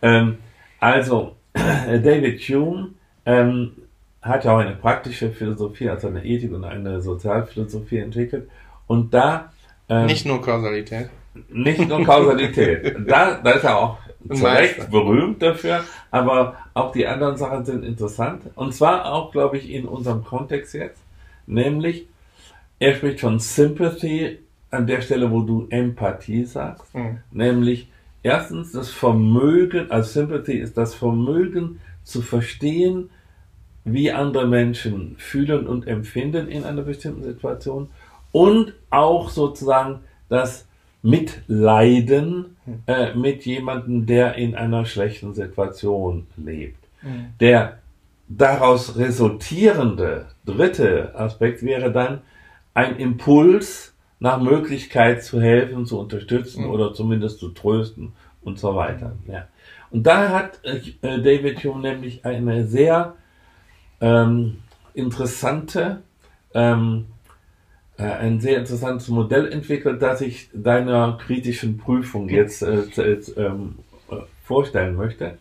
[0.03, 0.38] Ähm,
[0.79, 2.90] also, David Hume
[3.27, 3.72] ähm,
[4.22, 8.49] hat ja auch eine praktische Philosophie, also eine Ethik und eine Sozialphilosophie entwickelt.
[8.87, 9.53] Und da...
[9.88, 11.11] Ähm, nicht nur Kausalität.
[11.49, 12.96] Nicht nur Kausalität.
[13.07, 13.99] da, da ist er auch
[14.30, 18.42] Recht berühmt dafür, aber auch die anderen Sachen sind interessant.
[18.54, 21.02] Und zwar auch, glaube ich, in unserem Kontext jetzt.
[21.46, 22.06] Nämlich,
[22.78, 24.38] er spricht von Sympathy
[24.70, 26.94] an der Stelle, wo du Empathie sagst.
[26.94, 27.18] Mhm.
[27.30, 27.88] Nämlich,
[28.22, 33.10] erstens das Vermögen, also Sympathy ist das Vermögen zu verstehen,
[33.84, 37.88] wie andere Menschen fühlen und empfinden in einer bestimmten Situation
[38.32, 40.66] und auch sozusagen das
[41.02, 42.82] Mitleiden hm.
[42.87, 46.85] äh, mit jemandem, der in einer schlechten Situation lebt.
[47.02, 47.26] Mhm.
[47.40, 47.78] Der
[48.28, 52.22] daraus resultierende dritte Aspekt wäre dann
[52.74, 56.70] ein Impuls nach Möglichkeit zu helfen, zu unterstützen mhm.
[56.70, 59.12] oder zumindest zu trösten und so weiter.
[59.26, 59.46] Ja.
[59.90, 63.14] Und da hat äh, David Hume nämlich eine sehr
[64.00, 64.59] ähm,
[64.94, 66.02] interessante
[66.54, 67.06] ähm,
[67.98, 73.76] äh, ein sehr interessantes Modell entwickelt, das ich deiner kritischen Prüfung jetzt, äh, jetzt ähm,
[74.11, 75.38] äh, vorstellen möchte.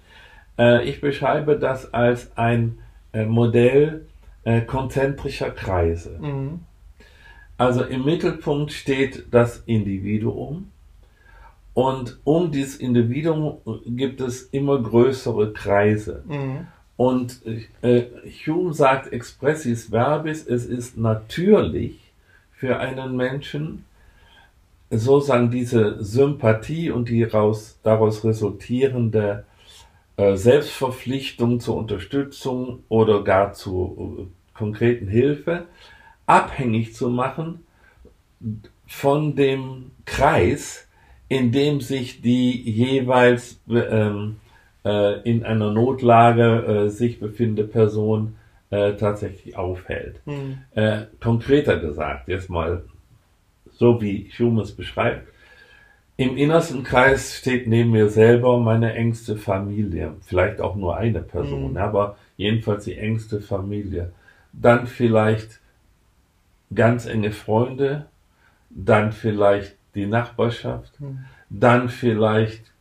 [0.57, 2.79] Äh, ich beschreibe das als ein
[3.13, 4.05] äh, Modell
[4.43, 6.17] äh, konzentrischer Kreise.
[6.19, 6.59] Mhm.
[7.57, 10.71] Also im Mittelpunkt steht das Individuum
[11.73, 16.23] und um dieses Individuum gibt es immer größere Kreise.
[16.27, 16.67] Mhm.
[16.97, 17.41] Und
[18.45, 22.04] Hume sagt expressis verbis, es ist natürlich,
[22.55, 23.85] für einen Menschen,
[24.89, 29.45] sozusagen diese Sympathie und die raus, daraus resultierende
[30.17, 35.65] äh, Selbstverpflichtung zur Unterstützung oder gar zu äh, konkreten Hilfe
[36.25, 37.65] abhängig zu machen
[38.87, 40.87] von dem Kreis,
[41.27, 44.37] in dem sich die jeweils ähm,
[44.85, 48.35] äh, in einer Notlage äh, sich befindende Person
[48.75, 50.21] äh, tatsächlich aufhält.
[50.25, 50.57] Mhm.
[51.19, 52.83] konkreter gesagt, jetzt mal
[53.71, 55.27] so wie Hume es beschreibt,
[56.17, 61.71] im innersten Kreis steht neben mir selber meine engste Familie, vielleicht auch nur eine Person,
[61.71, 61.77] mhm.
[61.77, 64.13] aber jedenfalls die engste Familie.
[64.53, 65.59] Dann vielleicht
[66.73, 68.05] ganz enge Freunde,
[68.69, 71.25] dann vielleicht die Nachbarschaft, mhm.
[71.49, 72.71] dann vielleicht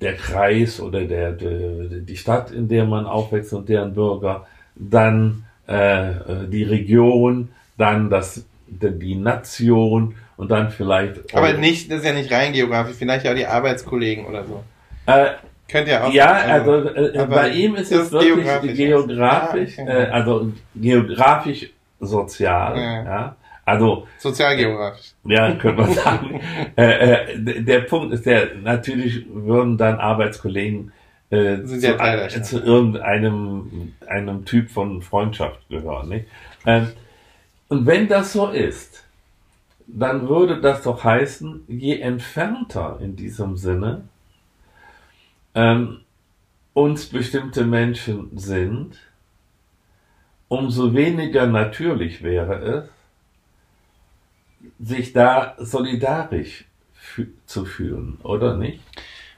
[0.00, 5.44] der Kreis oder der, der, die Stadt, in der man aufwächst und deren Bürger, dann
[5.66, 6.12] äh,
[6.48, 11.34] die Region, dann das, die Nation und dann vielleicht.
[11.34, 14.64] Aber nicht, das ist ja nicht rein geografisch, vielleicht auch die Arbeitskollegen oder so.
[15.06, 15.30] Äh,
[15.68, 16.12] Könnt ihr auch.
[16.12, 21.70] Ja, also, also äh, bei ihm ist es wirklich geografisch, geografisch ah, äh, also geografisch
[22.00, 23.04] sozial, ja.
[23.04, 23.36] ja.
[23.64, 25.14] Also sozialgeografisch.
[25.24, 26.40] Ja, könnte man sagen.
[26.76, 30.92] äh, äh, der Punkt ist der, natürlich würden dann Arbeitskollegen
[31.34, 36.08] äh, zu, ja zu, irgendeinem einem Typ von Freundschaft gehören.
[36.08, 36.26] Nicht?
[36.66, 36.88] Ähm,
[37.68, 39.04] und wenn das so ist,
[39.86, 44.08] dann würde das doch heißen, je entfernter in diesem Sinne
[45.54, 46.00] ähm,
[46.72, 48.98] uns bestimmte Menschen sind,
[50.48, 52.88] umso weniger natürlich wäre
[54.80, 56.64] es, sich da solidarisch
[57.46, 58.80] zu fühlen, oder nicht?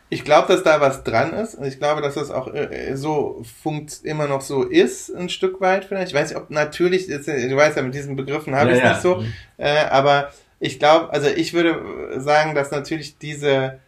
[0.09, 3.43] Ich glaube, dass da was dran ist und ich glaube, dass das auch äh, so
[3.63, 6.09] funkt immer noch so ist, ein Stück weit vielleicht.
[6.09, 8.85] Ich weiß nicht, ob natürlich, du weißt ja, mit diesen Begriffen habe ja, ich es
[8.85, 8.93] ja.
[8.93, 9.33] nicht so, mhm.
[9.57, 13.81] äh, aber ich glaube, also ich würde sagen, dass natürlich diese,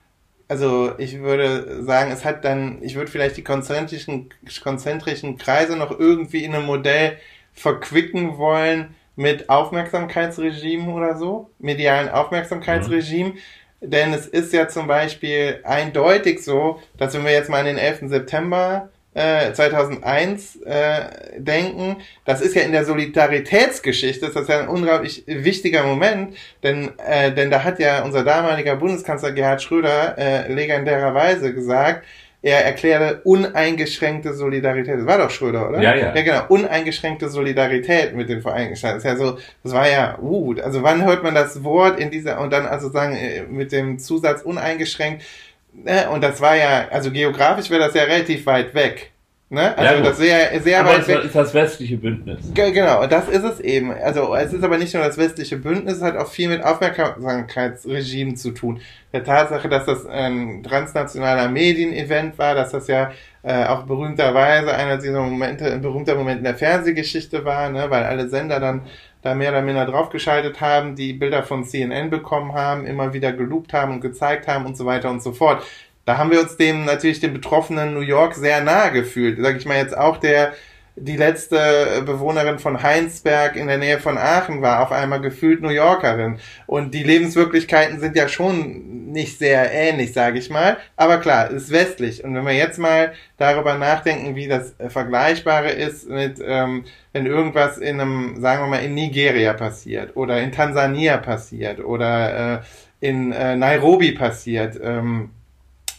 [0.49, 4.31] also ich würde sagen, es hat dann, ich würde vielleicht die konzentrischen,
[4.63, 7.17] konzentrischen Kreise noch irgendwie in einem Modell
[7.53, 13.31] verquicken wollen, mit Aufmerksamkeitsregime oder so, medialen Aufmerksamkeitsregime.
[13.31, 13.39] Mhm.
[13.81, 17.79] Denn es ist ja zum Beispiel eindeutig so, dass wenn wir jetzt mal an den
[17.79, 18.09] 11.
[18.09, 24.69] September äh, 2001 äh, denken, das ist ja in der Solidaritätsgeschichte, das ist ja ein
[24.69, 30.53] unglaublich wichtiger Moment, denn, äh, denn da hat ja unser damaliger Bundeskanzler Gerhard Schröder äh,
[30.53, 32.05] legendärerweise gesagt,
[32.41, 35.01] er erklärte uneingeschränkte Solidarität.
[35.01, 35.83] Das war doch Schröder, oder?
[35.83, 36.15] Ja, ja.
[36.15, 36.43] Ja, genau.
[36.49, 38.97] Uneingeschränkte Solidarität mit den Vereinigten Staaten.
[38.97, 42.11] Das ist ja so, das war ja, uh, also wann hört man das Wort in
[42.11, 45.25] dieser, und dann also sagen, äh, mit dem Zusatz uneingeschränkt,
[45.73, 46.09] ne?
[46.11, 49.11] und das war ja, also geografisch wäre das ja relativ weit weg.
[49.51, 49.79] Ne?
[49.79, 51.25] Also ja, das sehr, sehr aber weit weg.
[51.25, 52.53] ist das westliche Bündnis.
[52.53, 53.93] Genau, das ist es eben.
[53.93, 58.37] Also es ist aber nicht nur das westliche Bündnis, es hat auch viel mit Aufmerksamkeitsregimen
[58.37, 58.83] zu tun.
[59.15, 63.11] Der Tatsache, dass das ein transnationaler Medienevent war, dass das ja
[63.43, 67.87] äh, auch berühmterweise einer dieser Momente, ein berühmter Moment in der Fernsehgeschichte war, ne?
[67.89, 68.83] weil alle Sender dann
[69.23, 73.73] da mehr oder minder draufgeschaltet haben, die Bilder von CNN bekommen haben, immer wieder geloopt
[73.73, 75.63] haben und gezeigt haben und so weiter und so fort
[76.09, 79.39] da haben wir uns dem natürlich den betroffenen New York sehr nahe gefühlt.
[79.43, 80.55] Sag ich mal jetzt auch der
[80.97, 85.69] die letzte Bewohnerin von Heinsberg in der Nähe von Aachen war auf einmal gefühlt New
[85.69, 86.39] Yorkerin.
[86.67, 90.79] Und die Lebenswirklichkeiten sind ja schon nicht sehr ähnlich, sage ich mal.
[90.97, 92.25] Aber klar, ist westlich.
[92.25, 97.77] Und wenn wir jetzt mal darüber nachdenken, wie das Vergleichbare ist mit, ähm, wenn irgendwas
[97.77, 103.31] in einem, sagen wir mal, in Nigeria passiert oder in Tansania passiert oder äh, in
[103.31, 105.31] äh, Nairobi passiert, ähm,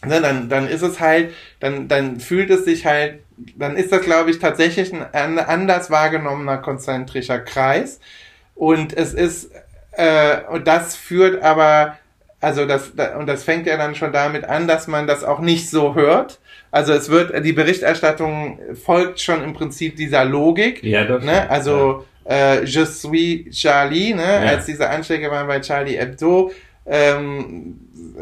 [0.04, 3.20] ne, dann, dann ist es halt, dann, dann fühlt es sich halt,
[3.56, 8.00] dann ist das, glaube ich, tatsächlich ein anders wahrgenommener konzentrischer Kreis.
[8.54, 9.50] Und es ist,
[9.92, 11.96] äh, und das führt aber,
[12.40, 15.70] also das, und das fängt ja dann schon damit an, dass man das auch nicht
[15.70, 16.40] so hört.
[16.70, 20.82] Also es wird, die Berichterstattung folgt schon im Prinzip dieser Logik.
[20.84, 21.50] Ja, das ne?
[21.50, 22.60] Also ja.
[22.60, 24.22] äh, Je suis Charlie, ne?
[24.22, 24.50] Ja.
[24.52, 26.52] als diese Anschläge waren bei Charlie Hebdo,
[26.86, 27.80] ähm,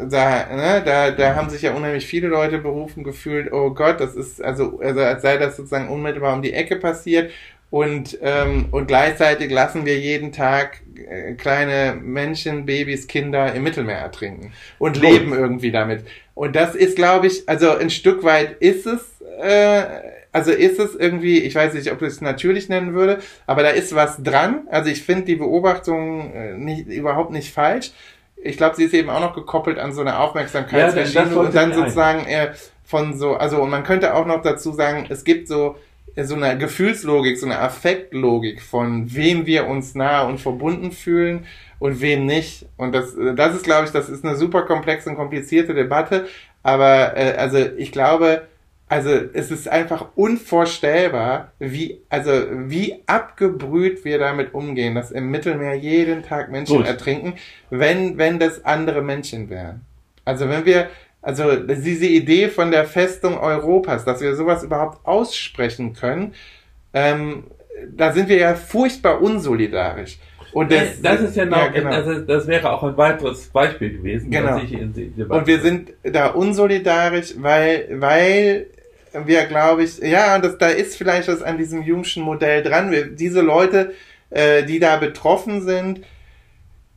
[0.09, 4.15] da, ne, da, da haben sich ja unheimlich viele Leute berufen gefühlt, oh Gott, das
[4.15, 7.31] ist, also, also als sei das sozusagen unmittelbar um die Ecke passiert.
[7.71, 13.99] Und, ähm, und gleichzeitig lassen wir jeden Tag äh, kleine Menschen, Babys, Kinder im Mittelmeer
[13.99, 15.03] ertrinken und cool.
[15.03, 16.03] leben irgendwie damit.
[16.33, 19.83] Und das ist, glaube ich, also ein Stück weit ist es, äh,
[20.31, 23.69] also ist es irgendwie, ich weiß nicht, ob ich es natürlich nennen würde, aber da
[23.69, 24.67] ist was dran.
[24.71, 27.91] Also ich finde die Beobachtung äh, nicht, überhaupt nicht falsch
[28.43, 31.73] ich glaube, sie ist eben auch noch gekoppelt an so eine Aufmerksamkeitsregime ja, und dann
[31.73, 35.75] sozusagen äh, von so, also und man könnte auch noch dazu sagen, es gibt so
[36.15, 41.45] äh, so eine Gefühlslogik, so eine Affektlogik von wem wir uns nahe und verbunden fühlen
[41.79, 42.65] und wem nicht.
[42.77, 46.27] Und das, äh, das ist, glaube ich, das ist eine super komplexe und komplizierte Debatte.
[46.63, 48.47] Aber äh, also ich glaube,
[48.89, 55.75] also es ist einfach unvorstellbar, wie, also wie abgebrüht wir damit umgehen, dass im Mittelmeer
[55.75, 56.87] jeden Tag Menschen Gut.
[56.87, 57.35] ertrinken,
[57.69, 59.81] wenn, wenn das andere Menschen wären.
[60.25, 60.89] Also wenn wir,
[61.21, 66.33] also diese Idee von der Festung Europas, dass wir sowas überhaupt aussprechen können,
[66.93, 67.43] ähm,
[67.95, 70.17] da sind wir ja furchtbar unsolidarisch.
[70.51, 71.91] Und das, das ist ja, noch, ja, genau.
[71.91, 74.31] das, das wäre auch ein weiteres Beispiel gewesen.
[74.31, 74.59] Genau.
[75.29, 78.65] und wir sind da unsolidarisch, weil, weil
[79.13, 82.91] wir, glaube ich, ja, das, da ist vielleicht was an diesem Jungschen Modell dran.
[82.91, 83.93] Wir, diese Leute,
[84.29, 86.01] äh, die da betroffen sind,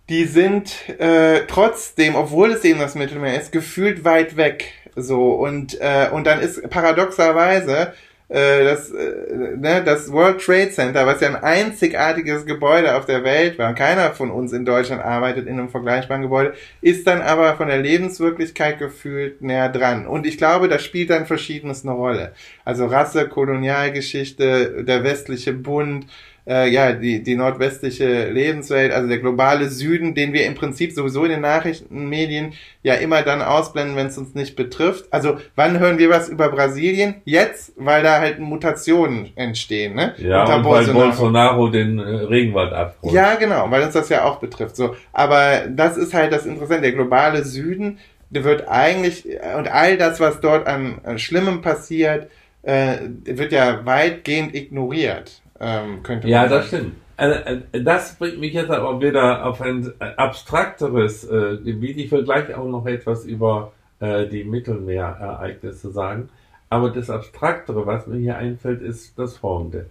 [0.08, 4.72] die sind äh, trotzdem, obwohl es eben das Mittelmeer ist, gefühlt weit weg.
[4.94, 7.94] So und äh, und dann ist paradoxerweise
[8.32, 13.24] äh, das, äh, ne, das World Trade Center, was ja ein einzigartiges Gebäude auf der
[13.24, 17.56] Welt war, keiner von uns in Deutschland arbeitet in einem vergleichbaren Gebäude, ist dann aber
[17.56, 20.06] von der Lebenswirklichkeit gefühlt näher dran.
[20.06, 22.32] Und ich glaube, da spielt dann Verschiedenes eine Rolle.
[22.64, 26.06] Also Rasse, Kolonialgeschichte, der westliche Bund,
[26.46, 31.24] äh, ja, die, die nordwestliche Lebenswelt, also der globale Süden, den wir im Prinzip sowieso
[31.24, 35.06] in den Nachrichtenmedien ja immer dann ausblenden, wenn es uns nicht betrifft.
[35.12, 37.16] Also wann hören wir was über Brasilien?
[37.24, 40.14] Jetzt, weil da halt Mutationen entstehen, ne?
[40.18, 40.98] Ja, Unter und Bolsonaro.
[40.98, 43.14] weil Bolsonaro den äh, Regenwald abholt.
[43.14, 44.74] Ja, genau, weil uns das ja auch betrifft.
[44.76, 46.82] So, aber das ist halt das Interessante.
[46.82, 47.98] Der globale Süden,
[48.30, 49.26] der wird eigentlich,
[49.56, 52.28] und all das, was dort an, an Schlimmem passiert,
[52.62, 56.96] äh, wird ja weitgehend ignoriert ähm, könnte man Ja, das stimmt.
[57.16, 61.98] Also, äh, das bringt mich jetzt aber wieder auf ein abstrakteres äh, Gebiet.
[61.98, 66.28] Ich will gleich auch noch etwas über äh, die Mittelmeerereignisse sagen.
[66.68, 69.86] Aber das Abstraktere, was mir hier einfällt, ist das folgende.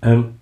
[0.00, 0.36] Ähm,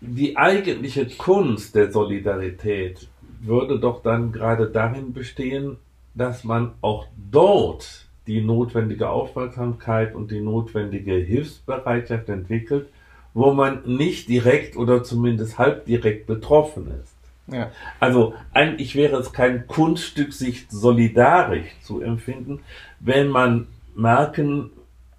[0.00, 3.08] die eigentliche Kunst der Solidarität
[3.40, 5.78] würde doch dann gerade darin bestehen,
[6.14, 12.88] dass man auch dort die notwendige Aufmerksamkeit und die notwendige Hilfsbereitschaft entwickelt,
[13.34, 17.14] wo man nicht direkt oder zumindest halbdirekt betroffen ist.
[17.54, 17.70] Ja.
[18.00, 22.60] Also eigentlich wäre es kein Kunststück, sich solidarisch zu empfinden,
[22.98, 24.70] wenn man merken,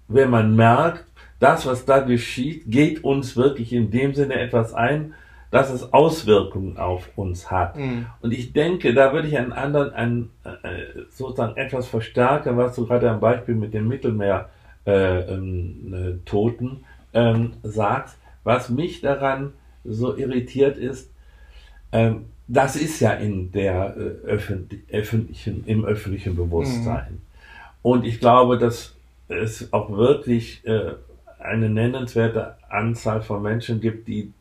[0.08, 1.04] wenn man merkt,
[1.40, 5.14] das, was da geschieht, geht uns wirklich in dem Sinne etwas ein,
[5.50, 7.76] dass es Auswirkungen auf uns hat.
[7.76, 8.06] Mhm.
[8.20, 12.86] Und ich denke, da würde ich einen anderen, einen, äh, sozusagen etwas verstärken, was du
[12.86, 14.50] gerade am Beispiel mit dem Mittelmeer
[14.86, 16.84] äh, ähm, äh, Toten
[17.14, 18.18] ähm, sagst.
[18.44, 19.52] Was mich daran
[19.84, 21.10] so irritiert ist,
[21.92, 27.12] ähm, das ist ja in der äh, öffentlichen, im öffentlichen Bewusstsein.
[27.12, 27.20] Mhm.
[27.82, 28.94] Und ich glaube, dass
[29.28, 30.92] es auch wirklich äh,
[31.38, 34.32] eine nennenswerte Anzahl von Menschen gibt, die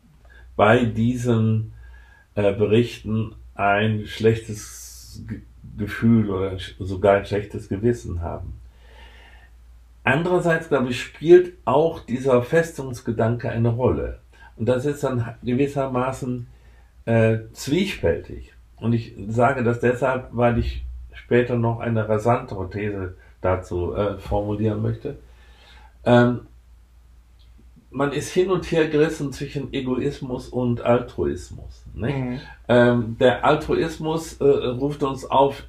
[0.58, 1.72] bei diesen
[2.36, 5.41] äh, Berichten ein schlechtes G
[5.78, 8.60] Gefühl oder sogar ein schlechtes Gewissen haben.
[10.04, 14.20] Andererseits, glaube ich, spielt auch dieser Festungsgedanke eine Rolle.
[14.56, 16.48] Und das ist dann gewissermaßen
[17.06, 18.54] äh, zwiespältig.
[18.78, 24.82] Und ich sage das deshalb, weil ich später noch eine rasantere These dazu äh, formulieren
[24.82, 25.17] möchte.
[26.06, 26.48] Ähm,
[27.98, 31.84] man ist hin und her gerissen zwischen Egoismus und Altruismus.
[31.96, 32.40] Mhm.
[32.68, 35.64] Ähm, der Altruismus äh, ruft uns auf,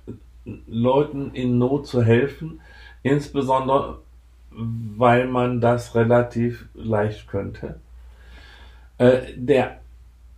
[0.67, 2.61] Leuten in Not zu helfen,
[3.03, 3.99] insbesondere
[4.51, 7.81] weil man das relativ leicht könnte.
[8.99, 9.81] Äh, der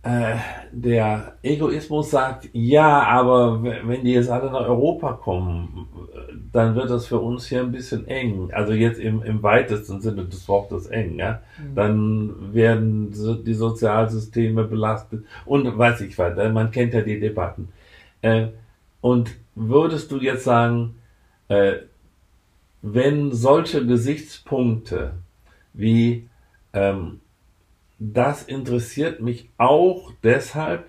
[0.03, 0.35] äh,
[0.71, 5.87] der Egoismus sagt, ja, aber wenn die jetzt alle nach Europa kommen,
[6.51, 8.49] dann wird das für uns hier ein bisschen eng.
[8.51, 11.41] Also jetzt im, im weitesten Sinne des Wortes eng, ja.
[11.59, 11.75] Mhm.
[11.75, 16.49] Dann werden die Sozialsysteme belastet und weiß ich weiter.
[16.49, 17.69] Man kennt ja die Debatten.
[18.23, 18.47] Äh,
[19.01, 20.95] und würdest du jetzt sagen,
[21.47, 21.73] äh,
[22.81, 25.13] wenn solche Gesichtspunkte
[25.73, 26.27] wie
[26.73, 27.19] ähm,
[28.03, 30.85] das interessiert mich auch deshalb,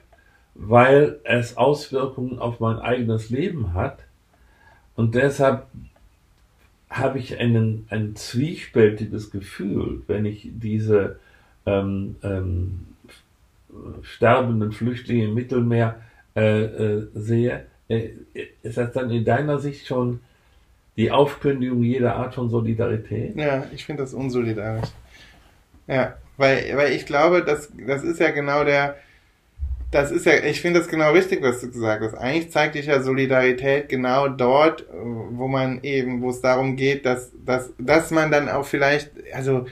[0.55, 3.99] weil es Auswirkungen auf mein eigenes Leben hat.
[4.97, 5.67] Und deshalb
[6.89, 11.19] habe ich einen, ein zwiespältiges Gefühl, wenn ich diese
[11.67, 12.87] ähm, ähm,
[14.01, 16.01] sterbenden Flüchtlinge im Mittelmeer
[16.35, 17.67] äh, äh, sehe.
[17.89, 18.09] Äh,
[18.63, 20.21] ist das dann in deiner Sicht schon
[20.97, 23.37] die Aufkündigung jeder Art von Solidarität?
[23.37, 24.89] Ja, ich finde das unsolidarisch.
[25.87, 28.97] Ja, weil, weil ich glaube, das, das ist ja genau der,
[29.93, 32.15] das ist ja, ich finde das genau richtig, was du gesagt hast.
[32.15, 37.31] Eigentlich zeigt sich ja Solidarität genau dort, wo man eben, wo es darum geht, dass,
[37.45, 39.67] dass, dass man dann auch vielleicht, also,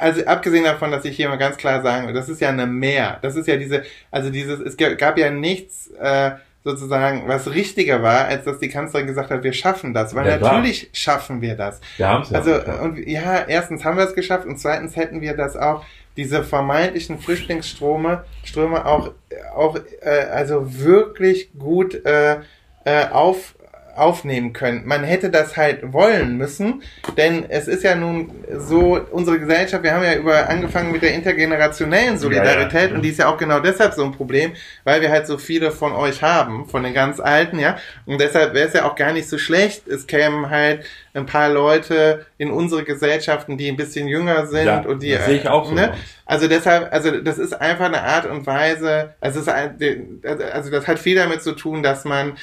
[0.00, 2.66] also abgesehen davon, dass ich hier mal ganz klar sagen will, das ist ja eine
[2.66, 3.18] Mehr.
[3.22, 6.32] Das ist ja diese, also dieses, es gab ja nichts, äh,
[6.64, 10.14] sozusagen was richtiger war, als dass die Kanzlerin gesagt hat, wir schaffen das.
[10.14, 11.80] Weil Ja, natürlich schaffen wir das.
[11.96, 12.38] Wir haben es ja.
[12.38, 15.84] Also, und ja, erstens haben wir es geschafft und zweitens hätten wir das auch,
[16.16, 19.12] diese vermeintlichen Flüchtlingsströme, Ströme auch,
[19.54, 22.40] auch, äh, also wirklich gut, äh,
[22.84, 23.54] äh, auf,
[23.96, 24.82] aufnehmen können.
[24.86, 26.82] Man hätte das halt wollen müssen,
[27.16, 31.14] denn es ist ja nun so, unsere Gesellschaft, wir haben ja über angefangen mit der
[31.14, 32.94] intergenerationellen Solidarität Ja, ja.
[32.94, 34.52] und die ist ja auch genau deshalb so ein Problem,
[34.84, 37.76] weil wir halt so viele von euch haben, von den ganz Alten, ja.
[38.06, 39.86] Und deshalb wäre es ja auch gar nicht so schlecht.
[39.88, 40.84] Es kämen halt
[41.14, 45.26] ein paar Leute in unsere Gesellschaften, die ein bisschen jünger sind Ja, und die das
[45.26, 45.74] sehe ich auch so.
[45.74, 45.92] ne?
[46.24, 50.20] Also deshalb, also das ist einfach eine Art und Weise, also, es ist ein,
[50.52, 52.38] also das hat viel damit zu tun, dass man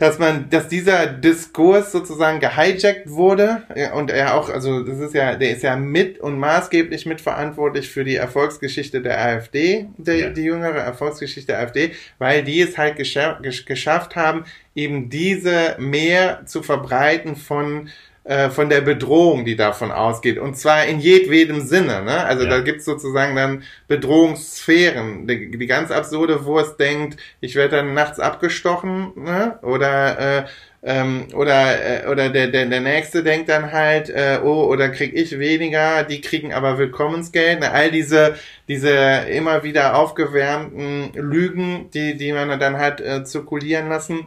[0.00, 3.62] dass man, dass dieser Diskurs sozusagen gehijackt wurde
[3.94, 8.02] und er auch, also das ist ja, der ist ja mit und maßgeblich mitverantwortlich für
[8.02, 10.30] die Erfolgsgeschichte der AfD, der, Ja.
[10.30, 14.44] die jüngere Erfolgsgeschichte der AfD, weil die es halt gescha gesch geschafft haben,
[14.74, 17.90] eben diese mehr zu verbreiten von
[18.30, 20.38] äh, von der Bedrohung, die davon ausgeht.
[20.38, 22.02] Und zwar in jedwedem Sinne.
[22.02, 22.24] Ne?
[22.24, 22.50] Also Ja.
[22.50, 25.26] da gibt's sozusagen dann Bedrohungssphären.
[25.26, 29.58] Die, die ganz absurde Wurst denkt, ich werde dann nachts abgestochen, ne?
[29.62, 30.44] Oder äh,
[30.84, 35.12] ähm, oder äh, oder der, der der nächste denkt dann halt äh, oh oder krieg
[35.12, 37.70] ich weniger die kriegen aber Willkommensgeld ne?
[37.70, 38.90] all diese diese
[39.28, 44.26] immer wieder aufgewärmten Lügen die die man dann halt äh, zirkulieren lassen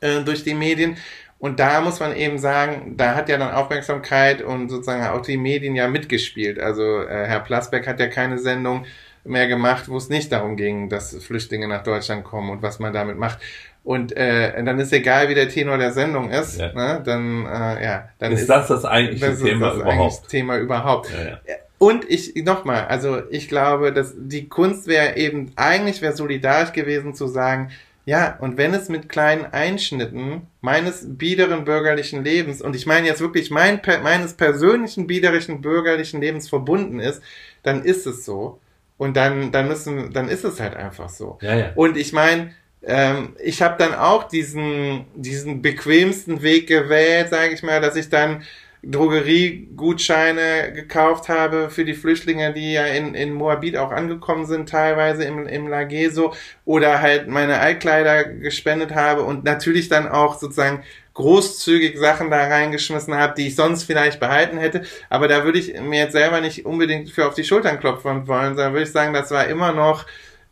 [0.00, 0.96] äh, durch die Medien
[1.40, 5.38] und da muss man eben sagen, da hat ja dann Aufmerksamkeit und sozusagen auch die
[5.38, 6.60] Medien ja mitgespielt.
[6.60, 8.84] Also äh, Herr Plasberg hat ja keine Sendung
[9.24, 12.92] mehr gemacht, wo es nicht darum ging, dass Flüchtlinge nach Deutschland kommen und was man
[12.92, 13.38] damit macht.
[13.82, 16.72] Und äh, dann ist egal, wie der Tenor der Sendung ist, Ja.
[16.74, 17.02] ne?
[17.04, 20.28] dann äh, ja, dann ist das das eigentliche das ist Thema das überhaupt?
[20.28, 21.10] Thema überhaupt.
[21.10, 21.54] Ja, ja.
[21.78, 27.14] Und ich, nochmal, also ich glaube, dass die Kunst wäre eben, eigentlich wäre solidarisch gewesen
[27.14, 27.70] zu sagen,
[28.10, 33.20] ja, und wenn es mit kleinen Einschnitten meines biederen bürgerlichen Lebens, und ich meine jetzt
[33.20, 37.22] wirklich mein, meines persönlichen biederischen bürgerlichen Lebens verbunden ist,
[37.62, 38.58] dann ist es so.
[38.98, 41.38] Und dann, dann müssen, dann ist es halt einfach so.
[41.40, 41.72] Ja, ja.
[41.76, 42.52] Und ich meine,
[42.82, 48.08] ähm, ich habe dann auch diesen, diesen bequemsten Weg gewählt, sage ich mal, dass ich
[48.08, 48.42] dann
[48.82, 55.24] Drogeriegutscheine gekauft habe für die Flüchtlinge, die ja in, in Moabit auch angekommen sind, teilweise
[55.24, 60.82] im, im Lageso, oder halt meine Altkleider gespendet habe und natürlich dann auch sozusagen
[61.14, 64.82] großzügig Sachen da reingeschmissen habe, die ich sonst vielleicht behalten hätte.
[65.10, 68.54] Aber da würde ich mir jetzt selber nicht unbedingt für auf die Schultern klopfen wollen,
[68.54, 70.06] sondern würde ich sagen, das war immer noch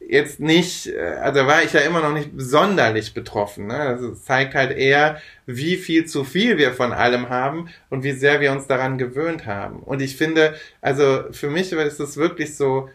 [0.08, 3.66] jetzt nicht, äh, also war ich ja immer noch nicht sonderlich betroffen.
[3.66, 3.74] Ne?
[3.74, 8.12] Also es zeigt halt eher, wie viel zu viel wir von allem haben und wie
[8.12, 9.80] sehr wir uns daran gewöhnt haben.
[9.80, 12.88] Und ich finde, also für mich ist es wirklich so,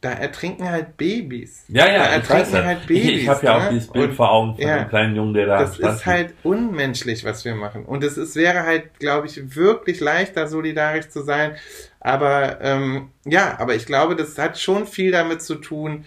[0.00, 1.64] da ertrinken halt Babys.
[1.68, 3.22] Ja, da ja, ich ertrinken halt ich Babys.
[3.22, 3.70] ich habe ja auch ne?
[3.70, 4.78] dieses Bild Und vor Augen von ja.
[4.78, 7.84] dem kleinen Jungen, der da das ist halt unmenschlich, was wir machen.
[7.84, 11.56] Und es ist, wäre halt, glaube ich, wirklich leichter, solidarisch zu sein.
[12.00, 16.04] Aber ähm, ja, aber ich glaube, das hat schon viel damit zu tun,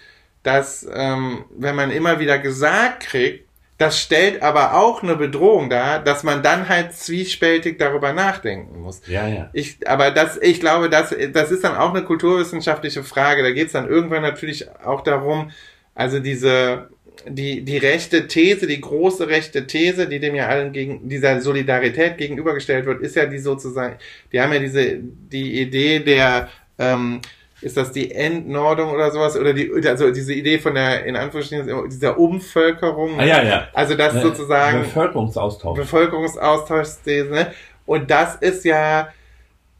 [0.49, 3.47] dass ähm, wenn man immer wieder gesagt kriegt,
[3.77, 9.01] das stellt aber auch eine Bedrohung dar, dass man dann halt zwiespältig darüber nachdenken muss.
[9.07, 9.49] Ja, ja.
[9.53, 13.43] Ich, aber das, ich glaube, das, das ist dann auch eine kulturwissenschaftliche Frage.
[13.43, 15.51] Da geht es dann irgendwann natürlich auch darum,
[15.93, 16.89] also diese,
[17.27, 22.17] die, die rechte These, die große rechte These, die dem ja allen gegen, dieser Solidarität
[22.17, 23.97] gegenübergestellt wird, ist ja die sozusagen,
[24.33, 27.21] die haben ja diese, die Idee der, ähm,
[27.61, 31.89] ist das die Entnordung oder sowas, oder die, also diese Idee von der, in Anführungsstrichen,
[31.89, 33.19] dieser Umvölkerung.
[33.19, 33.67] Ah, ja, ja.
[33.73, 35.77] Also das Ne, sozusagen, Bevölkerungsaustausch.
[35.77, 37.29] Bevölkerungsaustauschthese.
[37.31, 37.53] Ne?
[37.85, 39.09] Und das ist ja,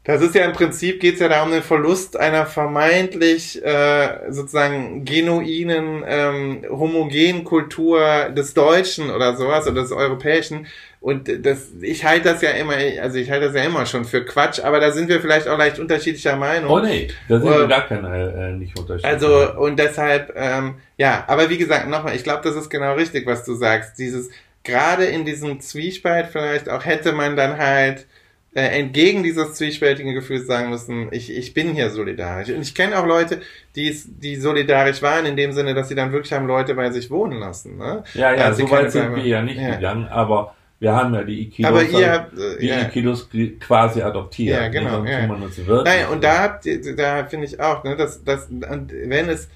[0.04, 5.04] das ist ja im Prinzip geht's ja da um den Verlust einer vermeintlich äh, sozusagen
[5.04, 10.66] genuinen, ähm, homogenen Kultur des Deutschen oder sowas oder des Europäischen.
[11.00, 14.22] Und das, ich halte das ja immer, also ich halte das ja immer schon für
[14.22, 16.70] Quatsch, aber da sind wir vielleicht auch leicht unterschiedlicher Meinung.
[16.70, 19.10] Oh nee, da sind wir gar keine, äh, nicht unterschiedlich.
[19.10, 23.26] Also, und deshalb, ähm, ja, aber wie gesagt, nochmal, ich glaube, das ist genau richtig,
[23.26, 23.98] was du sagst.
[23.98, 24.28] Dieses,
[24.62, 28.06] gerade in diesem Zwiespalt vielleicht auch hätte man dann halt
[28.52, 32.50] äh, entgegen dieses zwiespältigen Gefühls sagen müssen, ich, ich bin hier solidarisch.
[32.50, 33.40] Und ich kenne auch Leute,
[33.74, 37.10] die, die solidarisch waren, in dem Sinne, dass sie dann wirklich haben Leute bei sich
[37.10, 37.78] wohnen lassen.
[37.78, 38.02] Ne?
[38.12, 39.76] ja, ja, Also so weit sind wir ja nicht Ja.
[39.76, 42.80] gegangen, aber wir haben ja die Ikilos, Aber ihr habt, äh, die ja.
[42.80, 43.28] Ikilos
[43.60, 44.60] quasi adoptiert.
[44.60, 45.12] Ja, genau, Ne?
[45.12, 45.82] Ja.
[45.84, 49.48] Nein, und da habt ihr, da finde ich auch, ne, dass, dass, und wenn es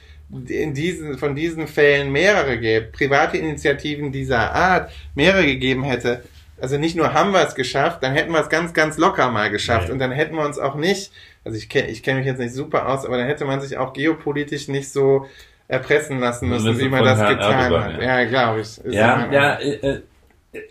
[0.48, 6.22] in diesen, von diesen Fällen mehrere gäbe, private Initiativen dieser Art mehrere gegeben hätte,
[6.60, 9.50] also nicht nur haben wir es geschafft, dann hätten wir es ganz, ganz locker mal
[9.50, 9.92] geschafft Nee.
[9.92, 11.10] und dann hätten wir uns auch nicht,
[11.44, 13.78] also ich kenne ich kenn mich jetzt nicht super aus, aber dann hätte man sich
[13.78, 15.26] auch geopolitisch nicht so
[15.68, 18.02] erpressen lassen müssen, wie man das Herrn getan Erdogan, hat.
[18.02, 18.80] Ja, ja glaube ich.
[18.92, 20.00] Ja, ja, äh,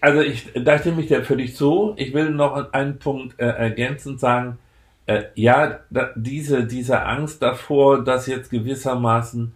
[0.01, 1.93] also ich, da stimme ich dir völlig zu.
[1.97, 4.57] Ich will noch einen Punkt äh, ergänzend sagen.
[5.05, 9.53] Äh, ja, da, diese, diese Angst davor, dass jetzt gewissermaßen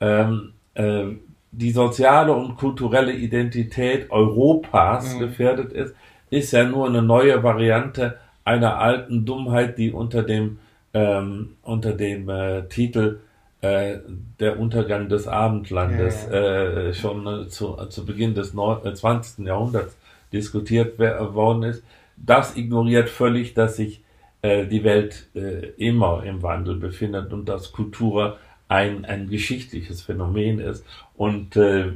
[0.00, 1.04] ähm, äh,
[1.52, 5.20] die soziale und kulturelle Identität Europas mhm.
[5.20, 5.94] gefährdet ist,
[6.30, 10.58] ist ja nur eine neue Variante einer alten Dummheit, die unter dem
[10.92, 13.20] ähm, unter dem äh, Titel
[13.60, 13.98] äh,
[14.38, 16.72] der Untergang des Abendlandes ja, ja.
[16.88, 19.38] Äh, schon äh, zu, zu Beginn des 20.
[19.38, 19.96] Äh, Jahrhunderts
[20.32, 21.82] diskutiert worden ist.
[22.16, 24.02] Das ignoriert völlig, dass sich
[24.42, 28.38] äh, die Welt äh, immer im Wandel befindet und dass Kultur
[28.68, 30.84] ein, ein geschichtliches Phänomen ist
[31.16, 31.92] und äh,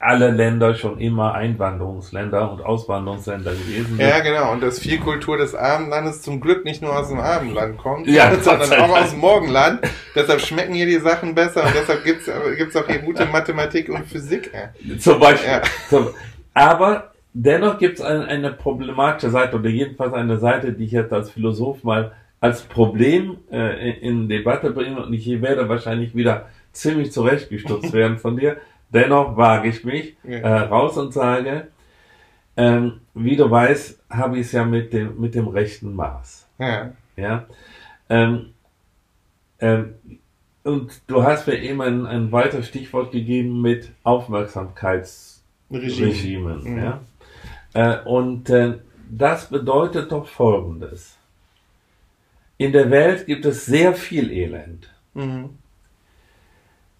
[0.00, 4.00] alle Länder schon immer Einwanderungsländer und Auswanderungsländer gewesen sind.
[4.00, 4.52] Ja, genau.
[4.52, 8.32] Und dass viel Kultur des Abendlandes zum Glück nicht nur aus dem Abendland kommt, ja,
[8.40, 9.80] sondern auch aus dem Morgenland.
[10.14, 14.06] deshalb schmecken hier die Sachen besser und deshalb gibt's gibt's auch hier gute Mathematik und
[14.06, 14.52] Physik.
[15.00, 15.50] Zum Beispiel.
[15.90, 16.06] Ja.
[16.54, 21.30] Aber dennoch gibt's eine, eine problematische Seite oder jedenfalls eine Seite, die ich jetzt als
[21.30, 27.92] Philosoph mal als Problem äh, in Debatte bringe und ich werde wahrscheinlich wieder ziemlich zurechtgestutzt
[27.92, 28.58] werden von dir.
[28.90, 30.38] Dennoch wage ich mich ja.
[30.38, 31.68] äh, raus und sage,
[32.56, 36.46] ähm, wie du weißt, habe ich es ja mit dem, mit dem rechten Maß.
[36.58, 36.92] Ja.
[37.16, 37.46] ja?
[38.08, 38.54] Ähm,
[39.60, 39.94] ähm,
[40.64, 46.64] und du hast mir eben ein, ein weiteres Stichwort gegeben mit Aufmerksamkeitsregimen.
[46.64, 46.78] Mhm.
[46.78, 47.00] Ja?
[47.74, 48.78] Äh, und äh,
[49.10, 51.16] das bedeutet doch Folgendes.
[52.56, 54.92] In der Welt gibt es sehr viel Elend.
[55.14, 55.50] Mhm.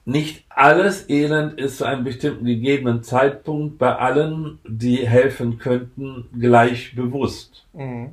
[0.08, 6.96] Nicht alles Elend ist zu einem bestimmten gegebenen Zeitpunkt bei allen, die helfen könnten, gleich
[6.96, 7.66] bewusst.
[7.74, 8.12] Mhm.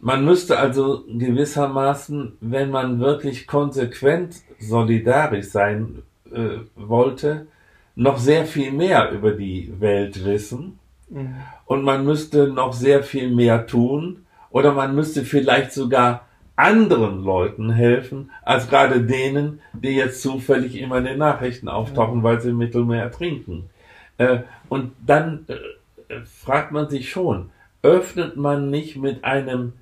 [0.00, 7.48] Man müsste also gewissermaßen, wenn man wirklich konsequent solidarisch sein äh, wollte,
[7.94, 10.78] noch sehr viel mehr über die Welt wissen.
[11.10, 11.34] Mhm.
[11.66, 14.24] Und man müsste noch sehr viel mehr tun.
[14.48, 16.26] Oder man müsste vielleicht sogar
[16.62, 22.40] anderen Leuten helfen, als gerade denen, die jetzt zufällig immer in den Nachrichten auftauchen, weil
[22.40, 23.70] sie im Mittelmeer ertrinken.
[24.18, 27.50] Äh, und dann äh, fragt man sich schon,
[27.82, 29.72] öffnet man nicht mit einem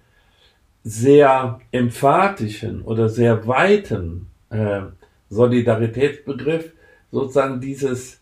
[0.83, 4.83] sehr emphatischen oder sehr weiten äh,
[5.29, 6.73] Solidaritätsbegriff
[7.13, 8.21] sozusagen dieses,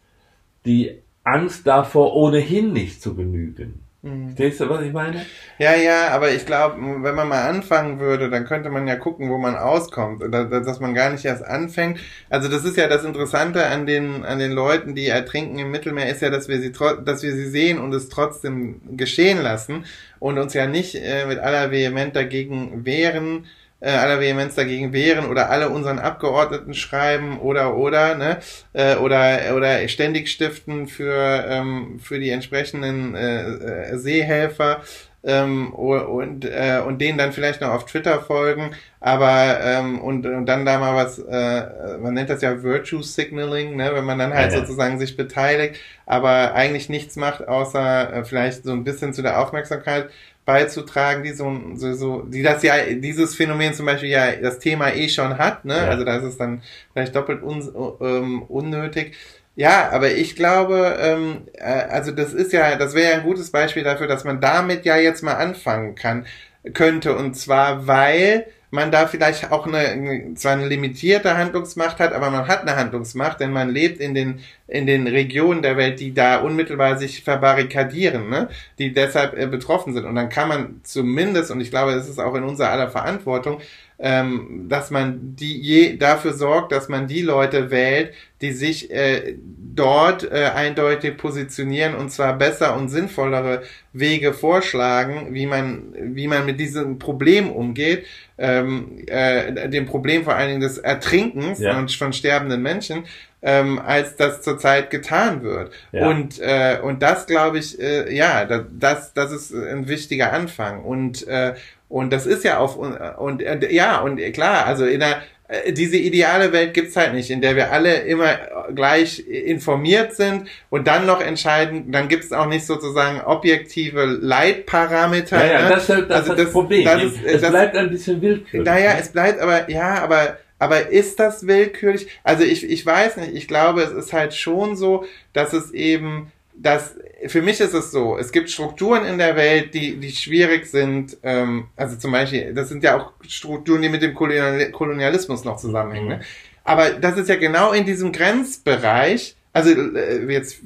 [0.67, 3.88] die Angst davor ohnehin nicht zu genügen.
[4.03, 4.27] Mhm.
[4.29, 5.27] Verstehst du, was ich meine?
[5.59, 9.29] Ja, ja, aber ich glaube, wenn man mal anfangen würde, dann könnte man ja gucken,
[9.29, 10.23] wo man auskommt.
[10.23, 11.99] Oder dass man gar nicht erst anfängt.
[12.31, 16.09] Also das ist ja das Interessante an den, an den Leuten, die ertrinken im Mittelmeer,
[16.11, 19.85] ist ja, dass wir sie dass wir sie sehen und es trotzdem geschehen lassen
[20.21, 23.47] und uns ja nicht äh, mit aller Vehement dagegen wehren,
[23.81, 28.39] äh, aller Vehemenz dagegen wehren oder alle unseren Abgeordneten schreiben oder oder ne
[28.72, 34.83] äh, oder oder ständig stiften für ähm, für die entsprechenden äh, äh, Seehelfer
[35.24, 38.70] ähm, und äh, und denen dann vielleicht noch auf Twitter folgen,
[39.01, 43.76] aber ähm, und und dann da mal was äh, man nennt das ja Virtue Signaling,
[43.76, 44.64] ne, wenn man dann halt ja, ja.
[44.64, 45.76] sozusagen sich beteiligt,
[46.07, 50.11] aber eigentlich nichts macht außer äh, vielleicht so ein bisschen zu der Aufmerksamkeit
[50.49, 54.95] beizutragen, die so, so, so, die das ja, dieses Phänomen zum Beispiel ja das Thema
[54.95, 55.77] eh schon hat, ne?
[55.77, 55.89] Ja.
[55.89, 56.63] Also da ist es dann
[56.95, 57.61] vielleicht doppelt un,
[58.01, 59.15] ähm, unnötig.
[59.57, 63.51] Ja, aber ich glaube, ähm, äh, also das ist ja, das wäre ja ein gutes
[63.51, 66.25] Beispiel dafür, dass man damit ja jetzt mal anfangen kann,
[66.73, 67.15] könnte.
[67.15, 72.47] Und zwar, weil man da vielleicht auch eine, zwar eine limitierte Handlungsmacht hat, aber man
[72.49, 76.39] hat eine Handlungsmacht, denn man lebt in den, in den Regionen der Welt, die da
[76.39, 78.49] unmittelbar sich verbarrikadieren, ne?
[78.79, 80.05] die deshalb äh, betroffen sind.
[80.05, 83.61] Und dann kann man zumindest, und ich glaube, es ist auch in unserer aller Verantwortung,
[83.99, 89.35] ähm, dass man die je dafür sorgt, dass man die Leute wählt, die sich äh,
[89.75, 96.47] dort äh, eindeutig positionieren und zwar besser und sinnvollere Wege vorschlagen, wie man wie man
[96.47, 98.07] mit diesem Problem umgeht,
[98.39, 101.75] ähm, äh, dem Problem vor allen Dingen des Ertrinkens ja.
[101.75, 103.05] von, von sterbenden Menschen,
[103.43, 105.73] ähm, als das zurzeit getan wird.
[105.91, 106.09] Ja.
[106.09, 111.27] Und äh, und das glaube ich, äh, ja, das das ist ein wichtiger Anfang und
[111.27, 111.55] äh,
[111.89, 115.97] und das ist ja auf und, und ja und klar, also in der äh, diese
[115.97, 118.39] ideale Welt gibt's halt nicht, in der wir alle immer
[118.74, 125.39] gleich informiert sind und dann noch entscheiden, dann gibt's auch nicht sozusagen objektive Leitparameter.
[125.39, 125.68] Ja, ja, ne?
[125.70, 126.84] das, ist, das, also das, das Problem.
[126.84, 128.66] Das ist, es das, bleibt ein bisschen willkürlich.
[128.66, 129.01] Naja, ne?
[129.01, 132.09] es bleibt aber, ja, aber aber ist das willkürlich?
[132.24, 136.32] Also ich, ich weiß nicht, ich glaube, es ist halt schon so, dass es eben
[136.61, 136.97] dass
[137.27, 141.17] für mich ist es so, es gibt Strukturen in der Welt, die, die schwierig sind,
[141.23, 146.09] ähm, also zum Beispiel, das sind ja auch Strukturen, die mit dem Kolonialismus noch zusammenhängen.
[146.09, 146.21] Ne?
[146.69, 150.61] aber das ist ja genau in diesem Grenzbereich, also äh, jetzt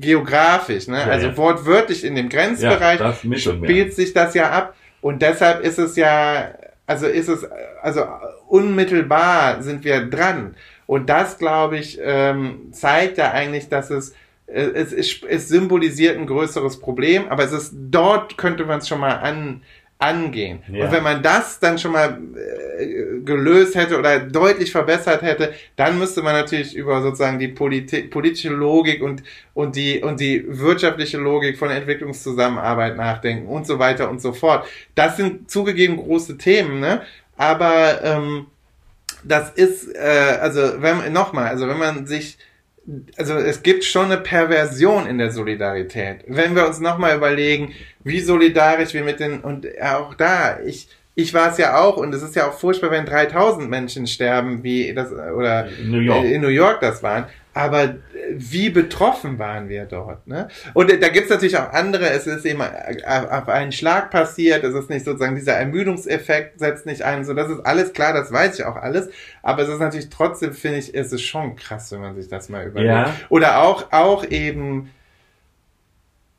[0.00, 1.00] geografisch, ne?
[1.00, 1.36] Ja, also ja.
[1.36, 5.96] wortwörtlich in dem Grenzbereich Ja, das spielt sich das ja ab und deshalb ist es
[5.96, 6.54] ja,
[6.86, 7.46] also ist es,
[7.82, 8.06] also
[8.48, 10.56] unmittelbar sind wir dran
[10.86, 14.14] und das glaube ich ähm, zeigt ja eigentlich, dass es
[14.46, 19.00] es, es, es symbolisiert ein größeres Problem, aber es ist dort könnte man es schon
[19.00, 19.62] mal an
[19.98, 20.62] angehen.
[20.70, 20.84] Ja.
[20.84, 22.18] Und wenn man das dann schon mal
[22.78, 28.02] äh, gelöst hätte oder deutlich verbessert hätte, dann müsste man natürlich über sozusagen die Politi
[28.02, 29.22] politische Logik und,
[29.54, 34.66] und, die, und die wirtschaftliche Logik von Entwicklungszusammenarbeit nachdenken und so weiter und so fort.
[34.94, 37.02] Das sind zugegeben große Themen, ne?
[37.36, 38.46] Aber ähm,
[39.22, 42.36] das ist, äh, also wenn nochmal, also wenn man sich
[43.16, 46.24] also es gibt schon eine Perversion in der Solidarität.
[46.26, 47.72] Wenn wir uns nochmal überlegen,
[48.02, 52.14] wie solidarisch wir mit den, und auch da, ich, ich war es ja auch, und
[52.14, 56.24] es ist ja auch furchtbar, wenn 3000 Menschen sterben, wie das, oder In New York.
[56.24, 57.26] in New York das waren.
[57.54, 57.94] Aber äh,
[58.30, 60.26] wie betroffen waren wir dort?
[60.26, 60.48] Ne?
[60.74, 64.64] Und äh, da gibt's natürlich auch andere, es ist eben äh, auf einen Schlag passiert,
[64.64, 68.32] es ist nicht sozusagen dieser Ermüdungseffekt setzt nicht ein, so das ist alles klar, das
[68.32, 69.08] weiß ich auch alles,
[69.42, 72.48] aber es ist natürlich trotzdem, finde ich, ist es schon krass, wenn man sich das
[72.48, 72.92] mal überlegt.
[72.92, 73.14] Ja.
[73.28, 74.90] Oder auch, auch eben,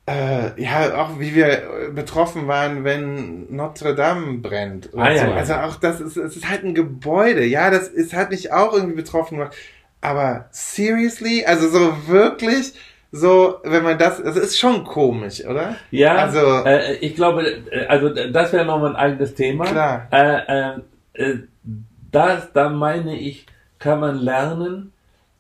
[0.07, 4.89] äh, ja, auch wie wir betroffen waren, wenn Notre Dame brennt.
[4.95, 5.31] Ah, ja, so.
[5.31, 5.35] ja.
[5.35, 7.43] Also auch das ist, es ist halt ein Gebäude.
[7.43, 9.55] Ja, das ist, hat mich auch irgendwie betroffen gemacht.
[10.05, 11.43] Aber seriously?
[11.45, 12.73] Also so wirklich,
[13.11, 15.75] so, wenn man das, das ist schon komisch, oder?
[15.89, 19.65] Ja, Also- äh, ich glaube, äh, also das wäre nochmal ein eigenes Thema.
[19.65, 20.07] Klar.
[20.11, 20.79] Äh, äh,
[21.13, 21.37] äh,
[22.11, 23.45] das, da meine ich,
[23.79, 24.91] kann man lernen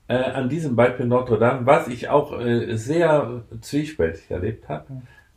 [0.07, 2.33] äh, an diesem Beispiel Notre Dame, was ich auch
[2.73, 4.85] sehr zwiespältig erlebt habe.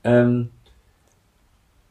[0.05, 0.51] Ähm,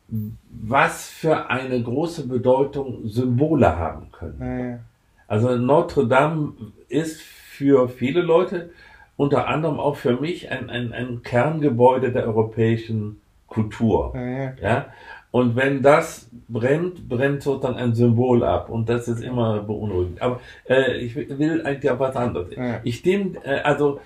[0.10, 4.38] was für eine große Bedeutung Symbole haben können.
[4.40, 4.80] Naja.
[5.28, 6.54] Also Notre Dame
[6.90, 8.72] ist für viele Leute,
[9.16, 14.12] unter anderem auch für mich, ein, ein, ein Kerngebäude der europäischen Kultur.
[14.14, 14.54] Naja.
[14.62, 14.86] Ja?
[15.32, 18.70] Und wenn das brennt, brennt sozusagen ein Symbol ab.
[18.70, 20.22] Und das ist immer beunruhigend.
[20.22, 22.56] Aber äh, ich will eigentlich was anderes.
[22.56, 22.80] Ja.
[22.84, 24.00] Ich stimme, äh, also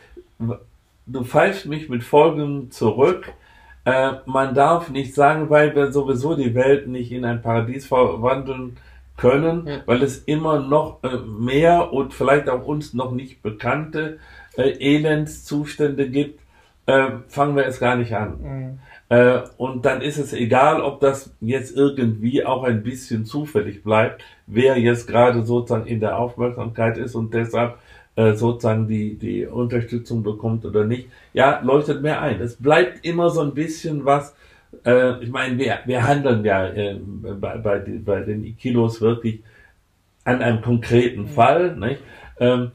[1.05, 3.33] du pfeifst mich mit Folgen zurück.
[3.85, 8.77] Äh, man darf nicht sagen, weil wir sowieso die Welt nicht in ein Paradies verwandeln
[9.21, 9.77] können, Ja.
[9.85, 14.17] weil es immer noch äh, mehr und vielleicht auch uns noch nicht bekannte
[14.57, 16.39] äh, Elendszustände gibt,
[16.87, 18.39] äh, fangen wir es gar nicht an.
[18.41, 18.79] Mhm.
[19.09, 24.23] Äh, und dann ist es egal, ob das jetzt irgendwie auch ein bisschen zufällig bleibt,
[24.47, 27.77] wer jetzt gerade sozusagen in der Aufmerksamkeit ist und deshalb
[28.15, 31.07] äh, sozusagen die, die Unterstützung bekommt oder nicht.
[31.33, 32.41] Ja, leuchtet mir ein.
[32.41, 34.33] Es bleibt immer so ein bisschen was.
[34.85, 39.43] Äh, ich meine, wir, wir handeln ja äh, bei, bei, den- bei den Ikilos wirklich
[40.23, 41.75] an einem konkreten Fall.
[41.75, 42.01] Nicht?
[42.39, 42.71] Ähm,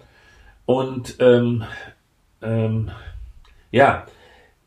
[0.66, 1.64] und ähm,
[2.42, 2.90] ähm,
[3.70, 4.06] ja,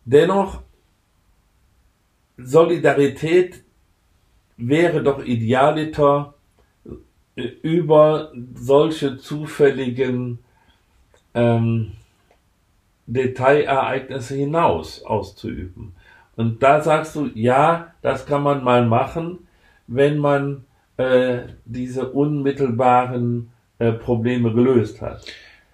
[0.06, 0.62] dennoch
[2.38, 3.64] Solidarität
[4.58, 6.34] wäre doch idealiter
[7.36, 10.40] äh, über solche zufälligen
[11.34, 11.92] ähm,
[13.08, 15.94] Detailereignisse hinaus auszuüben.
[16.40, 19.40] Und da sagst du, ja, das kann man mal machen,
[19.88, 20.64] wenn man
[20.96, 25.22] äh, diese unmittelbaren äh, Probleme gelöst hat.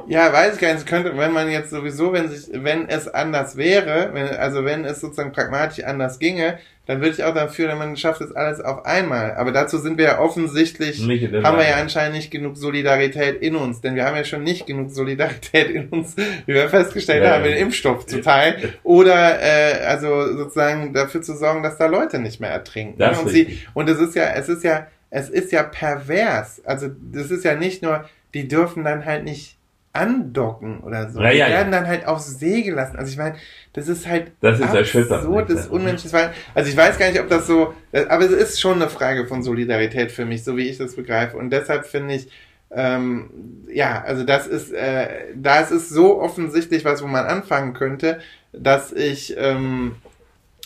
[0.08, 0.88] Ja, weiß ich gar nicht.
[0.88, 5.02] Könnte, wenn man jetzt sowieso, wenn sich, wenn es anders wäre, wenn, also wenn es
[5.02, 8.86] sozusagen pragmatisch anders ginge, dann würde ich auch dafür, wenn man schafft es alles auf
[8.86, 9.34] einmal.
[9.36, 13.82] Aber dazu sind wir ja offensichtlich, haben wir ja anscheinend nicht genug Solidarität in uns,
[13.82, 17.44] denn wir haben ja schon nicht genug Solidarität in uns, wie wir festgestellt Ja, haben,
[17.44, 22.40] den Impfstoff zu teilen oder äh, also sozusagen dafür zu sorgen, dass da Leute nicht
[22.40, 23.00] mehr ertrinken.
[23.00, 26.62] Das und sie und es ist ja, es ist ja, es ist ja pervers.
[26.66, 29.58] Also das ist ja nicht nur, die dürfen dann halt nicht
[29.96, 31.22] andocken oder so.
[31.22, 31.56] Ja, die ja, ja.
[31.56, 32.98] werden dann halt auf See gelassen.
[32.98, 33.36] Also ich meine,
[33.74, 36.14] das ist halt Das ist absurd, das unmenschlich.
[36.54, 37.74] Also ich weiß gar nicht, ob das so,
[38.10, 41.38] aber es ist schon eine Frage von Solidarität für mich, so wie ich das begreife.
[41.38, 42.30] Und deshalb finde ich,
[42.72, 43.30] ähm,
[43.72, 48.20] ja, also das ist, äh, da ist es so offensichtlich was, wo man anfangen könnte,
[48.52, 49.96] dass ich ähm,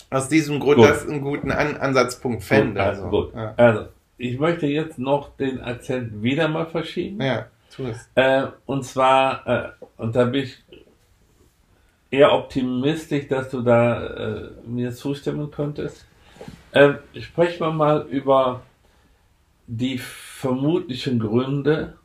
[0.09, 0.89] aus diesem Grund Gut.
[0.89, 2.73] das einen guten An Ansatzpunkt fände.
[2.73, 3.35] Gut, also, also, gut.
[3.35, 3.53] Ja.
[3.57, 3.85] also,
[4.17, 7.21] ich möchte jetzt noch den Akzent wieder mal verschieben.
[7.21, 7.47] ja.
[8.15, 10.63] Äh, und zwar, äh, und da bin ich
[12.11, 16.05] eher optimistisch, dass du da äh, mir zustimmen könntest.
[16.71, 18.61] Äh, sprechen wir mal über
[19.67, 21.95] die vermutlichen Gründe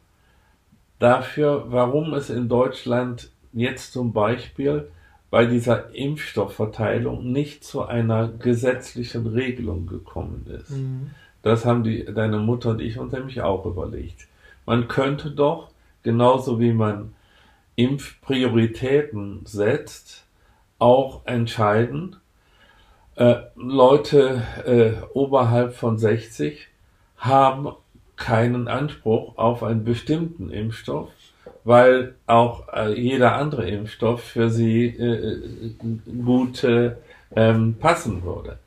[0.99, 4.89] dafür, warum es in Deutschland jetzt zum Beispiel
[5.31, 10.70] bei dieser Impfstoffverteilung nicht zu einer gesetzlichen Regelung gekommen ist.
[11.43, 14.29] Das haben die, deine Mutter und ich uns nämlich auch überlegt.
[14.66, 15.70] Man könnte doch
[16.02, 17.14] genauso wie man
[17.76, 20.24] Impfprioritäten setzt,
[20.78, 22.16] auch entscheiden.
[23.16, 26.68] Äh, Leute äh, oberhalb von 60
[27.16, 27.72] haben
[28.16, 31.08] keinen Anspruch auf einen bestimmten Impfstoff,
[31.64, 35.74] weil auch äh, jeder andere Impfstoff für sie äh,
[36.24, 36.64] gut
[37.34, 38.58] ähm, passen würde.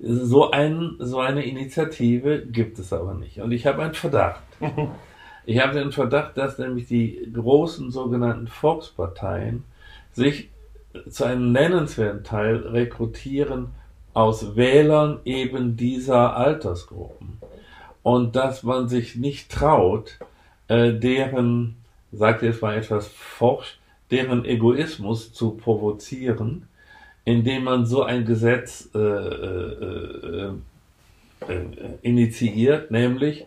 [0.00, 3.40] So, ein, so eine Initiative gibt es aber nicht.
[3.40, 4.42] Und ich habe einen Verdacht.
[5.48, 9.64] Ich habe den Verdacht, dass nämlich die großen sogenannten Volksparteien
[10.12, 10.50] sich
[11.08, 13.70] zu einem nennenswerten Teil rekrutieren
[14.12, 17.38] aus Wählern eben dieser Altersgruppen.
[18.02, 20.18] Und dass man sich nicht traut,
[20.68, 21.76] äh, deren,
[22.12, 23.78] sagt jetzt mal etwas forsch,
[24.10, 26.68] deren Egoismus zu provozieren,
[27.24, 30.52] indem man so ein Gesetz äh, äh, äh,
[31.48, 31.64] äh
[32.02, 33.46] initiiert, nämlich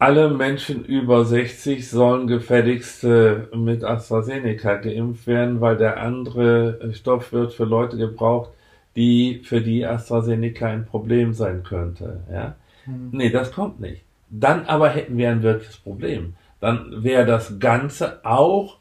[0.00, 7.52] alle Menschen über 60 sollen gefälligst mit AstraZeneca geimpft werden, weil der andere Stoff wird
[7.52, 8.50] für Leute gebraucht,
[8.96, 12.20] die für die AstraZeneca ein Problem sein könnte.
[12.32, 12.56] Ja?
[12.86, 13.10] Hm.
[13.12, 14.02] Nee, das kommt nicht.
[14.30, 16.34] Dann aber hätten wir ein wirkliches Problem.
[16.60, 18.78] Dann wäre das Ganze auch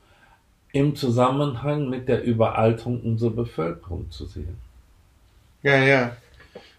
[0.72, 4.58] im Zusammenhang mit der Überalterung unserer Bevölkerung zu sehen.
[5.64, 6.16] Ja, ja.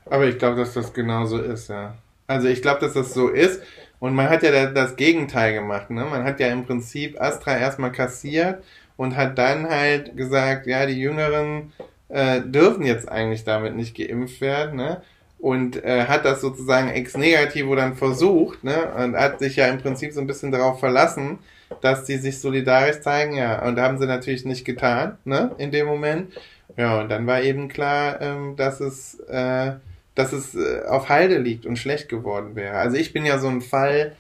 [0.07, 1.95] Aber ich glaube, dass das genauso ist, ja.
[2.27, 3.61] Also ich glaube, dass das so ist.
[4.01, 5.91] Und man hat ja das Gegenteil gemacht.
[5.91, 6.05] Ne?
[6.05, 8.65] Man hat ja im Prinzip Astra erstmal kassiert
[8.97, 11.73] und hat dann halt gesagt, ja, die Jüngeren
[12.09, 14.77] äh, dürfen jetzt eigentlich damit nicht geimpft werden.
[14.77, 15.03] Ne?
[15.39, 18.91] Und äh, hat das sozusagen ex negativo dann versucht ne?
[18.97, 21.39] und hat sich ja im Prinzip so ein bisschen darauf verlassen,
[21.83, 23.37] dass die sich solidarisch zeigen.
[23.37, 25.55] Ja, und haben sie natürlich nicht getan ne?
[25.59, 26.33] in dem Moment.
[26.79, 29.21] Ja, und dann war eben klar, ähm, dass es...
[29.21, 29.73] Äh,
[30.21, 32.77] dass es äh, auf Halde liegt und schlecht geworden wäre.
[32.77, 34.13] Also ich bin ja so ein Fall,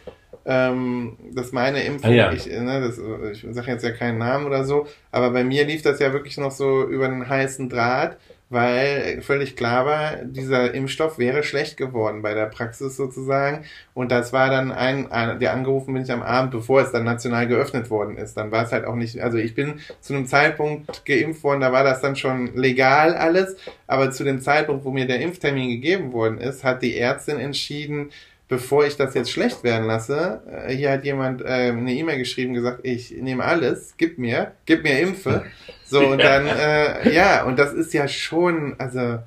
[0.46, 2.32] ähm, dass meine Impfung, ah, ja.
[2.32, 2.98] ich, ne, das,
[3.32, 6.38] ich sage jetzt ja keinen Namen oder so, aber bei mir lief das ja wirklich
[6.38, 8.16] noch so über einen heißen Draht
[8.50, 13.64] weil völlig klar war, dieser Impfstoff wäre schlecht geworden bei der Praxis sozusagen.
[13.94, 17.46] Und das war dann ein, der angerufen bin ich am Abend, bevor es dann national
[17.46, 18.36] geöffnet worden ist.
[18.36, 21.72] Dann war es halt auch nicht, also ich bin zu einem Zeitpunkt geimpft worden, da
[21.72, 26.12] war das dann schon legal alles, aber zu dem Zeitpunkt, wo mir der Impftermin gegeben
[26.12, 28.10] worden ist, hat die Ärztin entschieden,
[28.50, 32.52] bevor ich das jetzt schlecht werden lasse, äh, hier hat jemand äh, eine E-Mail geschrieben,
[32.52, 35.44] gesagt, ich nehme alles, gib mir, gib mir Impfe.
[35.84, 39.20] So, und dann, äh, ja, und das ist ja schon, also,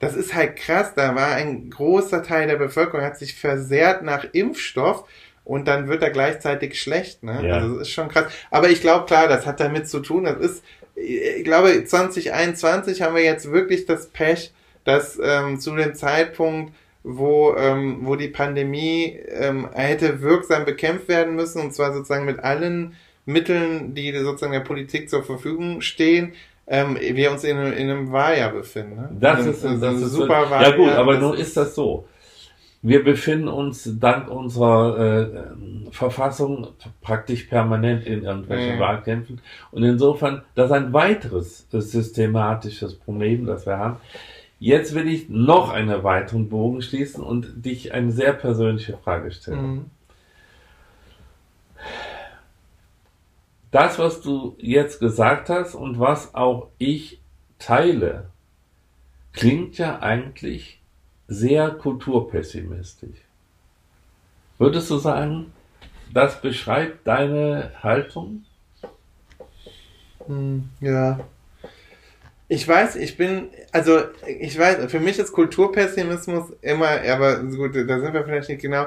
[0.00, 4.26] das ist halt krass, da war ein großer Teil der Bevölkerung, hat sich versehrt nach
[4.32, 5.04] Impfstoff
[5.44, 7.46] und dann wird er gleichzeitig schlecht, ne?
[7.46, 7.54] Ja.
[7.54, 8.32] Also, das ist schon krass.
[8.50, 10.64] Aber ich glaube, klar, das hat damit zu tun, das ist,
[10.96, 14.52] ich glaube, 2021 haben wir jetzt wirklich das Pech,
[14.82, 16.72] dass ähm, zu dem Zeitpunkt,
[17.06, 22.40] wo, ähm, wo die Pandemie ähm, hätte wirksam bekämpft werden müssen, und zwar sozusagen mit
[22.40, 22.94] allen
[23.24, 26.32] Mitteln, die sozusagen der Politik zur Verfügung stehen,
[26.66, 28.96] ähm, wir uns in, in einem Wahljahr befinden.
[28.96, 29.10] Ne?
[29.20, 30.70] Das, ist, das, das ist super Wahljahr.
[30.70, 32.06] Ja gut, aber nun ist das so.
[32.82, 36.68] Wir befinden uns dank unserer äh, Verfassung
[37.02, 38.80] praktisch permanent in irgendwelchen ja.
[38.80, 39.40] Wahlkämpfen.
[39.70, 43.96] Und insofern, das ist ein weiteres systematisches Problem, das wir haben.
[44.58, 49.66] Jetzt will ich noch einen weiteren Bogen schließen und dich eine sehr persönliche Frage stellen.
[49.66, 49.90] Mhm.
[53.70, 57.20] Das, was du jetzt gesagt hast und was auch ich
[57.58, 58.30] teile,
[59.34, 60.80] klingt ja eigentlich
[61.28, 63.18] sehr kulturpessimistisch.
[64.58, 65.52] Würdest du sagen,
[66.14, 68.44] das beschreibt deine Haltung?
[70.26, 71.20] Hm, ja,
[72.48, 78.00] ich weiß, ich bin, also ich weiß, für mich ist Kulturpessimismus immer, aber gut, da
[78.00, 78.86] sind wir vielleicht nicht genau.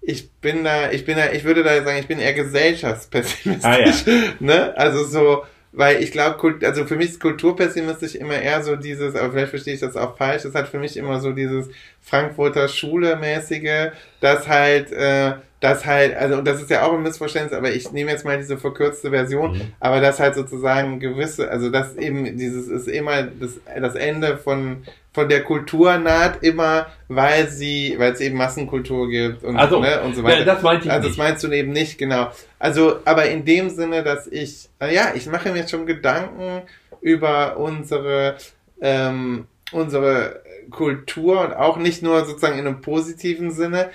[0.00, 3.64] Ich bin da, ich bin da, ich würde da sagen, ich bin eher gesellschaftspessimistisch.
[3.64, 4.32] Ah, ja.
[4.38, 4.76] ne?
[4.76, 9.32] Also so, weil ich glaube, also für mich ist kulturpessimistisch immer eher so dieses, aber
[9.32, 11.68] vielleicht verstehe ich das auch falsch, das hat für mich immer so dieses
[12.00, 15.32] Frankfurter Schule-mäßige, dass halt, äh,
[15.64, 18.58] dass halt, also das ist ja auch ein Missverständnis, aber ich nehme jetzt mal diese
[18.58, 19.72] verkürzte Version, mhm.
[19.80, 24.82] aber das halt sozusagen gewisse, also das eben, dieses ist immer das, das Ende von,
[25.14, 30.02] von der Kultur naht immer, weil sie, weil es eben Massenkultur gibt und, also, ne,
[30.02, 30.40] und so weiter.
[30.40, 32.30] Ja, das meinte ich Also das meinst du eben nicht, genau.
[32.58, 36.60] Also, aber in dem Sinne, dass ich, ja, ich mache mir schon Gedanken
[37.00, 38.36] über unsere,
[38.82, 43.88] ähm, unsere Kultur und auch nicht nur sozusagen in einem positiven Sinne,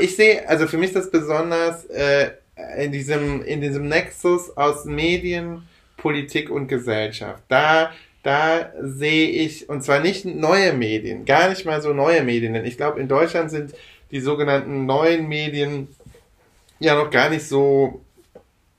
[0.00, 2.30] ich sehe, also für mich das besonders äh,
[2.78, 5.62] in diesem in diesem Nexus aus Medien,
[5.96, 7.42] Politik und Gesellschaft.
[7.48, 12.52] Da da sehe ich und zwar nicht neue Medien, gar nicht mal so neue Medien,
[12.52, 13.74] denn ich glaube in Deutschland sind
[14.10, 15.88] die sogenannten neuen Medien
[16.78, 18.02] ja noch gar nicht so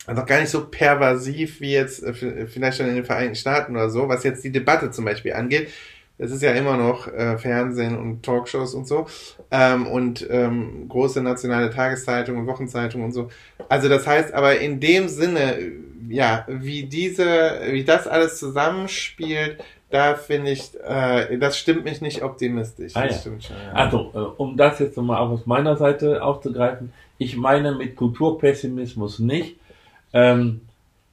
[0.08, 3.90] noch gar nicht so pervasiv wie jetzt äh, vielleicht schon in den Vereinigten Staaten oder
[3.90, 5.70] so, was jetzt die Debatte zum Beispiel angeht.
[6.22, 9.08] Es ist ja immer noch äh, Fernsehen und Talkshows und so
[9.50, 13.30] ähm, und ähm, große nationale Tageszeitungen und Wochenzeitungen und so.
[13.70, 15.58] Also das heißt aber in dem Sinne,
[16.10, 22.24] ja, wie diese, wie das alles zusammenspielt, da finde ich, äh, das stimmt mich nicht
[22.24, 22.96] optimistisch.
[22.96, 23.22] Ah, das ja.
[23.22, 23.56] stimmt schon.
[23.58, 23.74] Ja.
[23.74, 29.20] Also, äh, um das jetzt nochmal auch aus meiner Seite aufzugreifen, ich meine mit Kulturpessimismus
[29.20, 29.58] nicht,
[30.14, 30.62] ähm,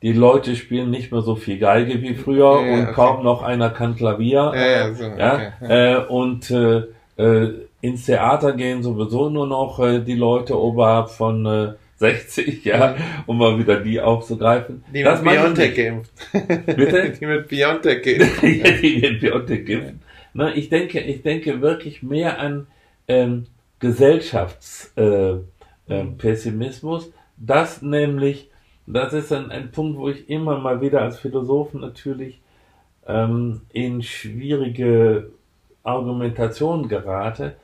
[0.02, 2.92] die Leute spielen nicht mehr so viel Geige wie früher Ja, und okay.
[2.92, 4.52] kaum noch einer kann Klavier.
[4.54, 5.50] Ja, so, okay.
[5.60, 6.84] Äh, und äh,
[7.16, 12.96] äh, ins Theater gehen sowieso nur noch äh, die Leute oberhalb von äh, 60, ja,
[13.26, 14.84] um mal wieder die aufzugreifen.
[14.94, 16.12] Die Das mit Biontech geimpft.
[16.32, 17.10] Bitte?
[17.10, 18.42] Die mit Biontech geimpft.
[18.42, 19.94] die den Biontech gibt.
[20.32, 22.68] Ne, ich denke, ich denke wirklich mehr an
[23.08, 23.46] ähm,
[23.80, 25.42] Gesellschaftspessimismus.
[25.88, 27.10] Äh, ähm, Pessimismus.
[27.36, 28.47] das nämlich,
[28.92, 32.40] das ist ein, ein Punkt, wo ich immer mal wieder als Philosoph natürlich
[33.06, 35.30] ähm, in schwierige
[35.82, 37.56] Argumentation gerate.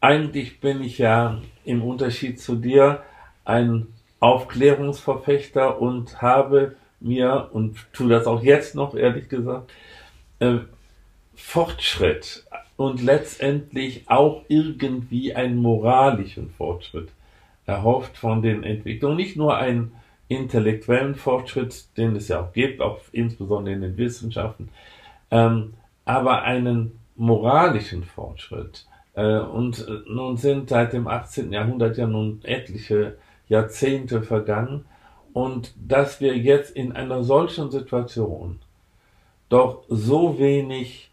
[0.00, 3.02] Eigentlich bin ich ja im Unterschied zu dir
[3.44, 3.88] ein
[4.20, 9.72] Aufklärungsverfechter und habe mir, und tue das auch jetzt noch, ehrlich gesagt,
[10.38, 10.58] äh,
[11.34, 12.44] Fortschritt
[12.76, 17.08] und letztendlich auch irgendwie einen moralischen Fortschritt
[17.66, 19.16] erhofft von den Entwicklungen.
[19.16, 19.92] Nicht nur einen
[20.28, 24.68] intellektuellen Fortschritt, den es ja auch gibt, auch insbesondere in den Wissenschaften,
[25.30, 25.74] ähm,
[26.04, 28.86] aber einen moralischen Fortschritt.
[29.14, 31.52] Äh, und äh, nun sind seit dem 18.
[31.52, 33.16] Jahrhundert ja nun etliche
[33.48, 34.84] Jahrzehnte vergangen
[35.32, 38.58] und dass wir jetzt in einer solchen Situation
[39.48, 41.10] doch so wenig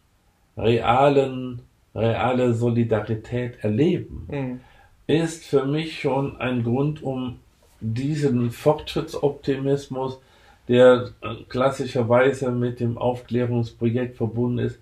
[0.57, 1.61] realen,
[1.93, 4.59] reale Solidarität erleben, Hm.
[5.07, 7.39] ist für mich schon ein Grund, um
[7.79, 10.19] diesen Fortschrittsoptimismus,
[10.67, 14.79] der äh, klassischerweise mit dem Aufklärungsprojekt verbunden ist,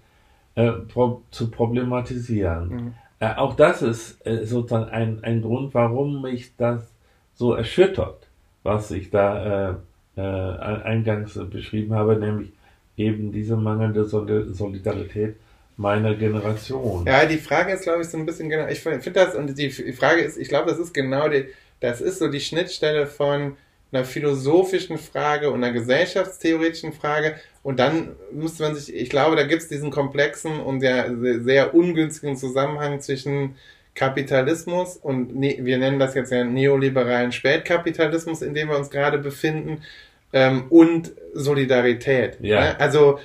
[0.56, 2.70] äh, pro zu problematisieren.
[2.70, 2.94] Mhm.
[3.20, 6.90] Äh, auch das ist äh, sozusagen ein, ein Grund, warum mich das
[7.36, 8.28] so erschüttert,
[8.64, 9.76] was ich da äh,
[10.16, 12.52] äh, eingangs beschrieben habe, nämlich
[12.96, 15.36] eben diese mangelnde Soli- Solidarität
[15.76, 17.06] meiner Generation.
[17.08, 18.68] Ja, die Frage ist, glaube ich, so ein bisschen genau.
[18.68, 21.46] Ich finde das, und die Frage ist, ich glaube, das ist genau die,
[21.84, 23.58] das ist so die Schnittstelle von
[23.92, 27.36] einer philosophischen Frage und einer gesellschaftstheoretischen Frage.
[27.62, 31.14] Und dann müsste man sich, ich glaube, da gibt es diesen komplexen und sehr,
[31.44, 33.56] sehr, ungünstigen Zusammenhang zwischen
[33.96, 39.18] Kapitalismus und ne, wir nennen das jetzt ja neoliberalen Spätkapitalismus, in dem wir uns gerade
[39.18, 39.84] befinden,
[40.32, 42.38] ähm, und Solidarität.
[42.42, 42.62] Ja.
[42.62, 42.80] Ne?
[42.80, 43.20] Also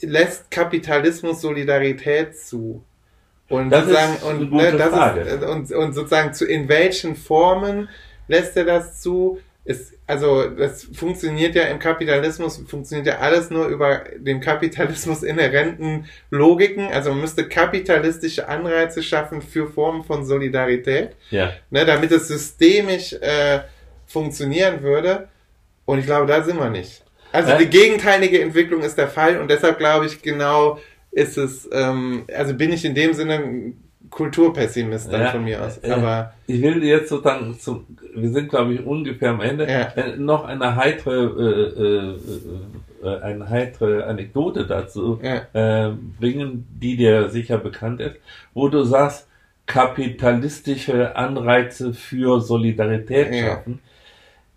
[0.00, 2.84] lässt Kapitalismus Solidarität zu?
[3.50, 5.20] Und Das sozusagen, und, ne, das Frage.
[5.20, 7.88] Ist, und, und sozusagen zu, in welchen Formen
[8.28, 9.38] lässt er das zu?
[9.64, 16.06] Ist, also, das funktioniert ja im Kapitalismus, funktioniert ja alles nur über dem Kapitalismus inhärenten
[16.30, 16.88] Logiken.
[16.92, 21.52] Also, man müsste kapitalistische Anreize schaffen für Formen von Solidarität, Ja.
[21.70, 23.60] ne, damit es systemisch äh,
[24.06, 25.28] funktionieren würde.
[25.84, 27.02] Und ich glaube, da sind wir nicht.
[27.32, 27.58] Also, Äh?
[27.58, 30.78] die gegenteilige Entwicklung ist der Fall und deshalb glaube ich genau,
[31.12, 33.72] ist es, ähm, also bin ich in dem Sinne
[34.10, 35.82] Kulturpessimist dann Ja, von mir aus.
[35.84, 39.82] Aber Ich will jetzt sozusagen zum, wir sind glaube ich ungefähr am Ende, Ja.
[39.96, 42.16] äh, noch eine heitere,
[43.02, 45.88] äh, äh, äh, eine heitere Anekdote dazu Ja.
[45.88, 48.16] äh, bringen, die dir sicher bekannt ist,
[48.54, 49.28] wo du sagst,
[49.66, 53.78] kapitalistische Anreize für Solidarität schaffen.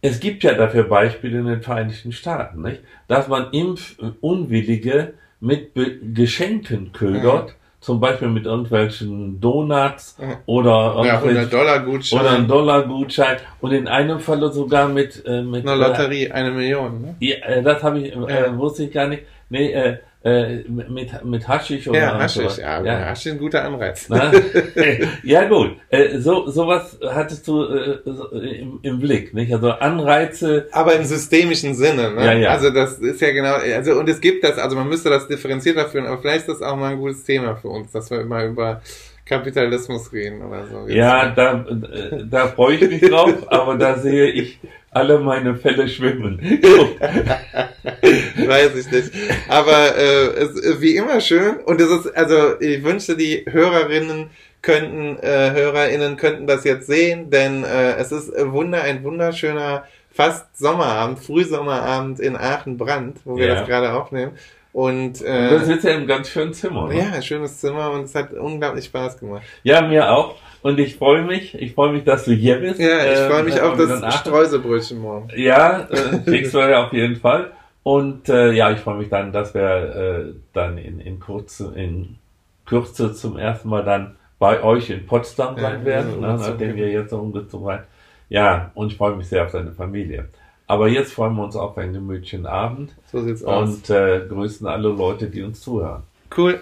[0.02, 2.82] Es gibt ja dafür Beispiele in den Vereinigten Staaten, nicht?
[3.08, 5.14] dass man Impfunwillige
[5.44, 10.38] mit Be Geschenken ködert, zum Beispiel mit irgendwelchen Donuts Ja.
[10.46, 15.22] oder ja, irgendwelchen 100 Dollar Gutschein, oder ein Dollargutschein und in einem Falle sogar mit
[15.26, 17.02] äh, mit eine Lotterie, eine Million.
[17.02, 17.16] Ne?
[17.20, 18.58] Äh, ja, äh, das habe ich äh, Ja.
[18.58, 19.24] wusste ich gar nicht.
[19.50, 23.06] Nee, äh, äh, mit mit Haschisch oder Ja, Haschisch, ja, ja.
[23.08, 24.06] Haschisch ist ein guter Anreiz.
[24.08, 24.32] Na?
[25.24, 29.54] ja gut, äh, so sowas hattest du äh, so, im, im Blick, nicht?
[29.54, 30.68] Also Anreize.
[30.72, 32.26] Aber im systemischen Sinne, ne?
[32.26, 32.50] Ja, ja.
[32.52, 35.90] Also das ist ja genau, also und es gibt das, also man müsste das differenzierter
[35.90, 38.46] führen, aber vielleicht ist das auch mal ein gutes Thema für uns, dass wir immer
[38.46, 38.82] über
[39.26, 40.88] Kapitalismus reden oder so.
[40.88, 41.66] Jetzt, Ja, da
[42.30, 44.60] da freue ich mich drauf, aber da sehe ich
[44.92, 46.40] alle meine Fälle schwimmen.
[48.48, 49.12] Weiß ich nicht.
[49.48, 51.58] Aber äh, es ist wie immer schön.
[51.66, 54.30] Und es ist, also ich wünschte, die Hörerinnen
[54.62, 60.56] könnten, äh, HörerInnen könnten das jetzt sehen, denn äh, es ist wunder, ein wunderschöner fast
[60.58, 63.56] Sommerabend, Frühsommerabend in Aachen-Brand, wo wir Ja.
[63.56, 64.34] das gerade aufnehmen.
[64.74, 66.88] Und Du äh, sitzt ja im ganz schönen Zimmer.
[66.88, 66.98] Ne?
[66.98, 69.44] ja, schönes Zimmer und es hat unglaublich Spaß gemacht.
[69.64, 70.36] Ja, mir auch.
[70.64, 71.54] Und ich freue mich.
[71.56, 72.80] Ich freue mich, dass du hier bist.
[72.80, 75.28] Ja, ich Ähm, freue mich auf das Streuselbrötchen morgen.
[75.36, 77.52] Ja, äh, kriegst du ja auf jeden Fall.
[77.84, 79.62] Und äh, ja, ich freue mich dann, dass wir
[80.30, 82.16] äh, dann in, in, Kurze, in
[82.66, 86.52] Kürze zum ersten Mal dann bei euch in Potsdam Ja, sein werden, ja, ne, umgezogen.
[86.52, 87.82] nachdem wir jetzt so umgezogen sind.
[88.30, 90.30] Ja, und ich freue mich sehr auf deine Familie.
[90.68, 93.70] Aber jetzt freuen wir uns auf einen gemütlichen Abend So sieht's aus.
[93.70, 96.04] und äh, grüßen alle Leute, die uns zuhören.
[96.36, 96.62] Cool.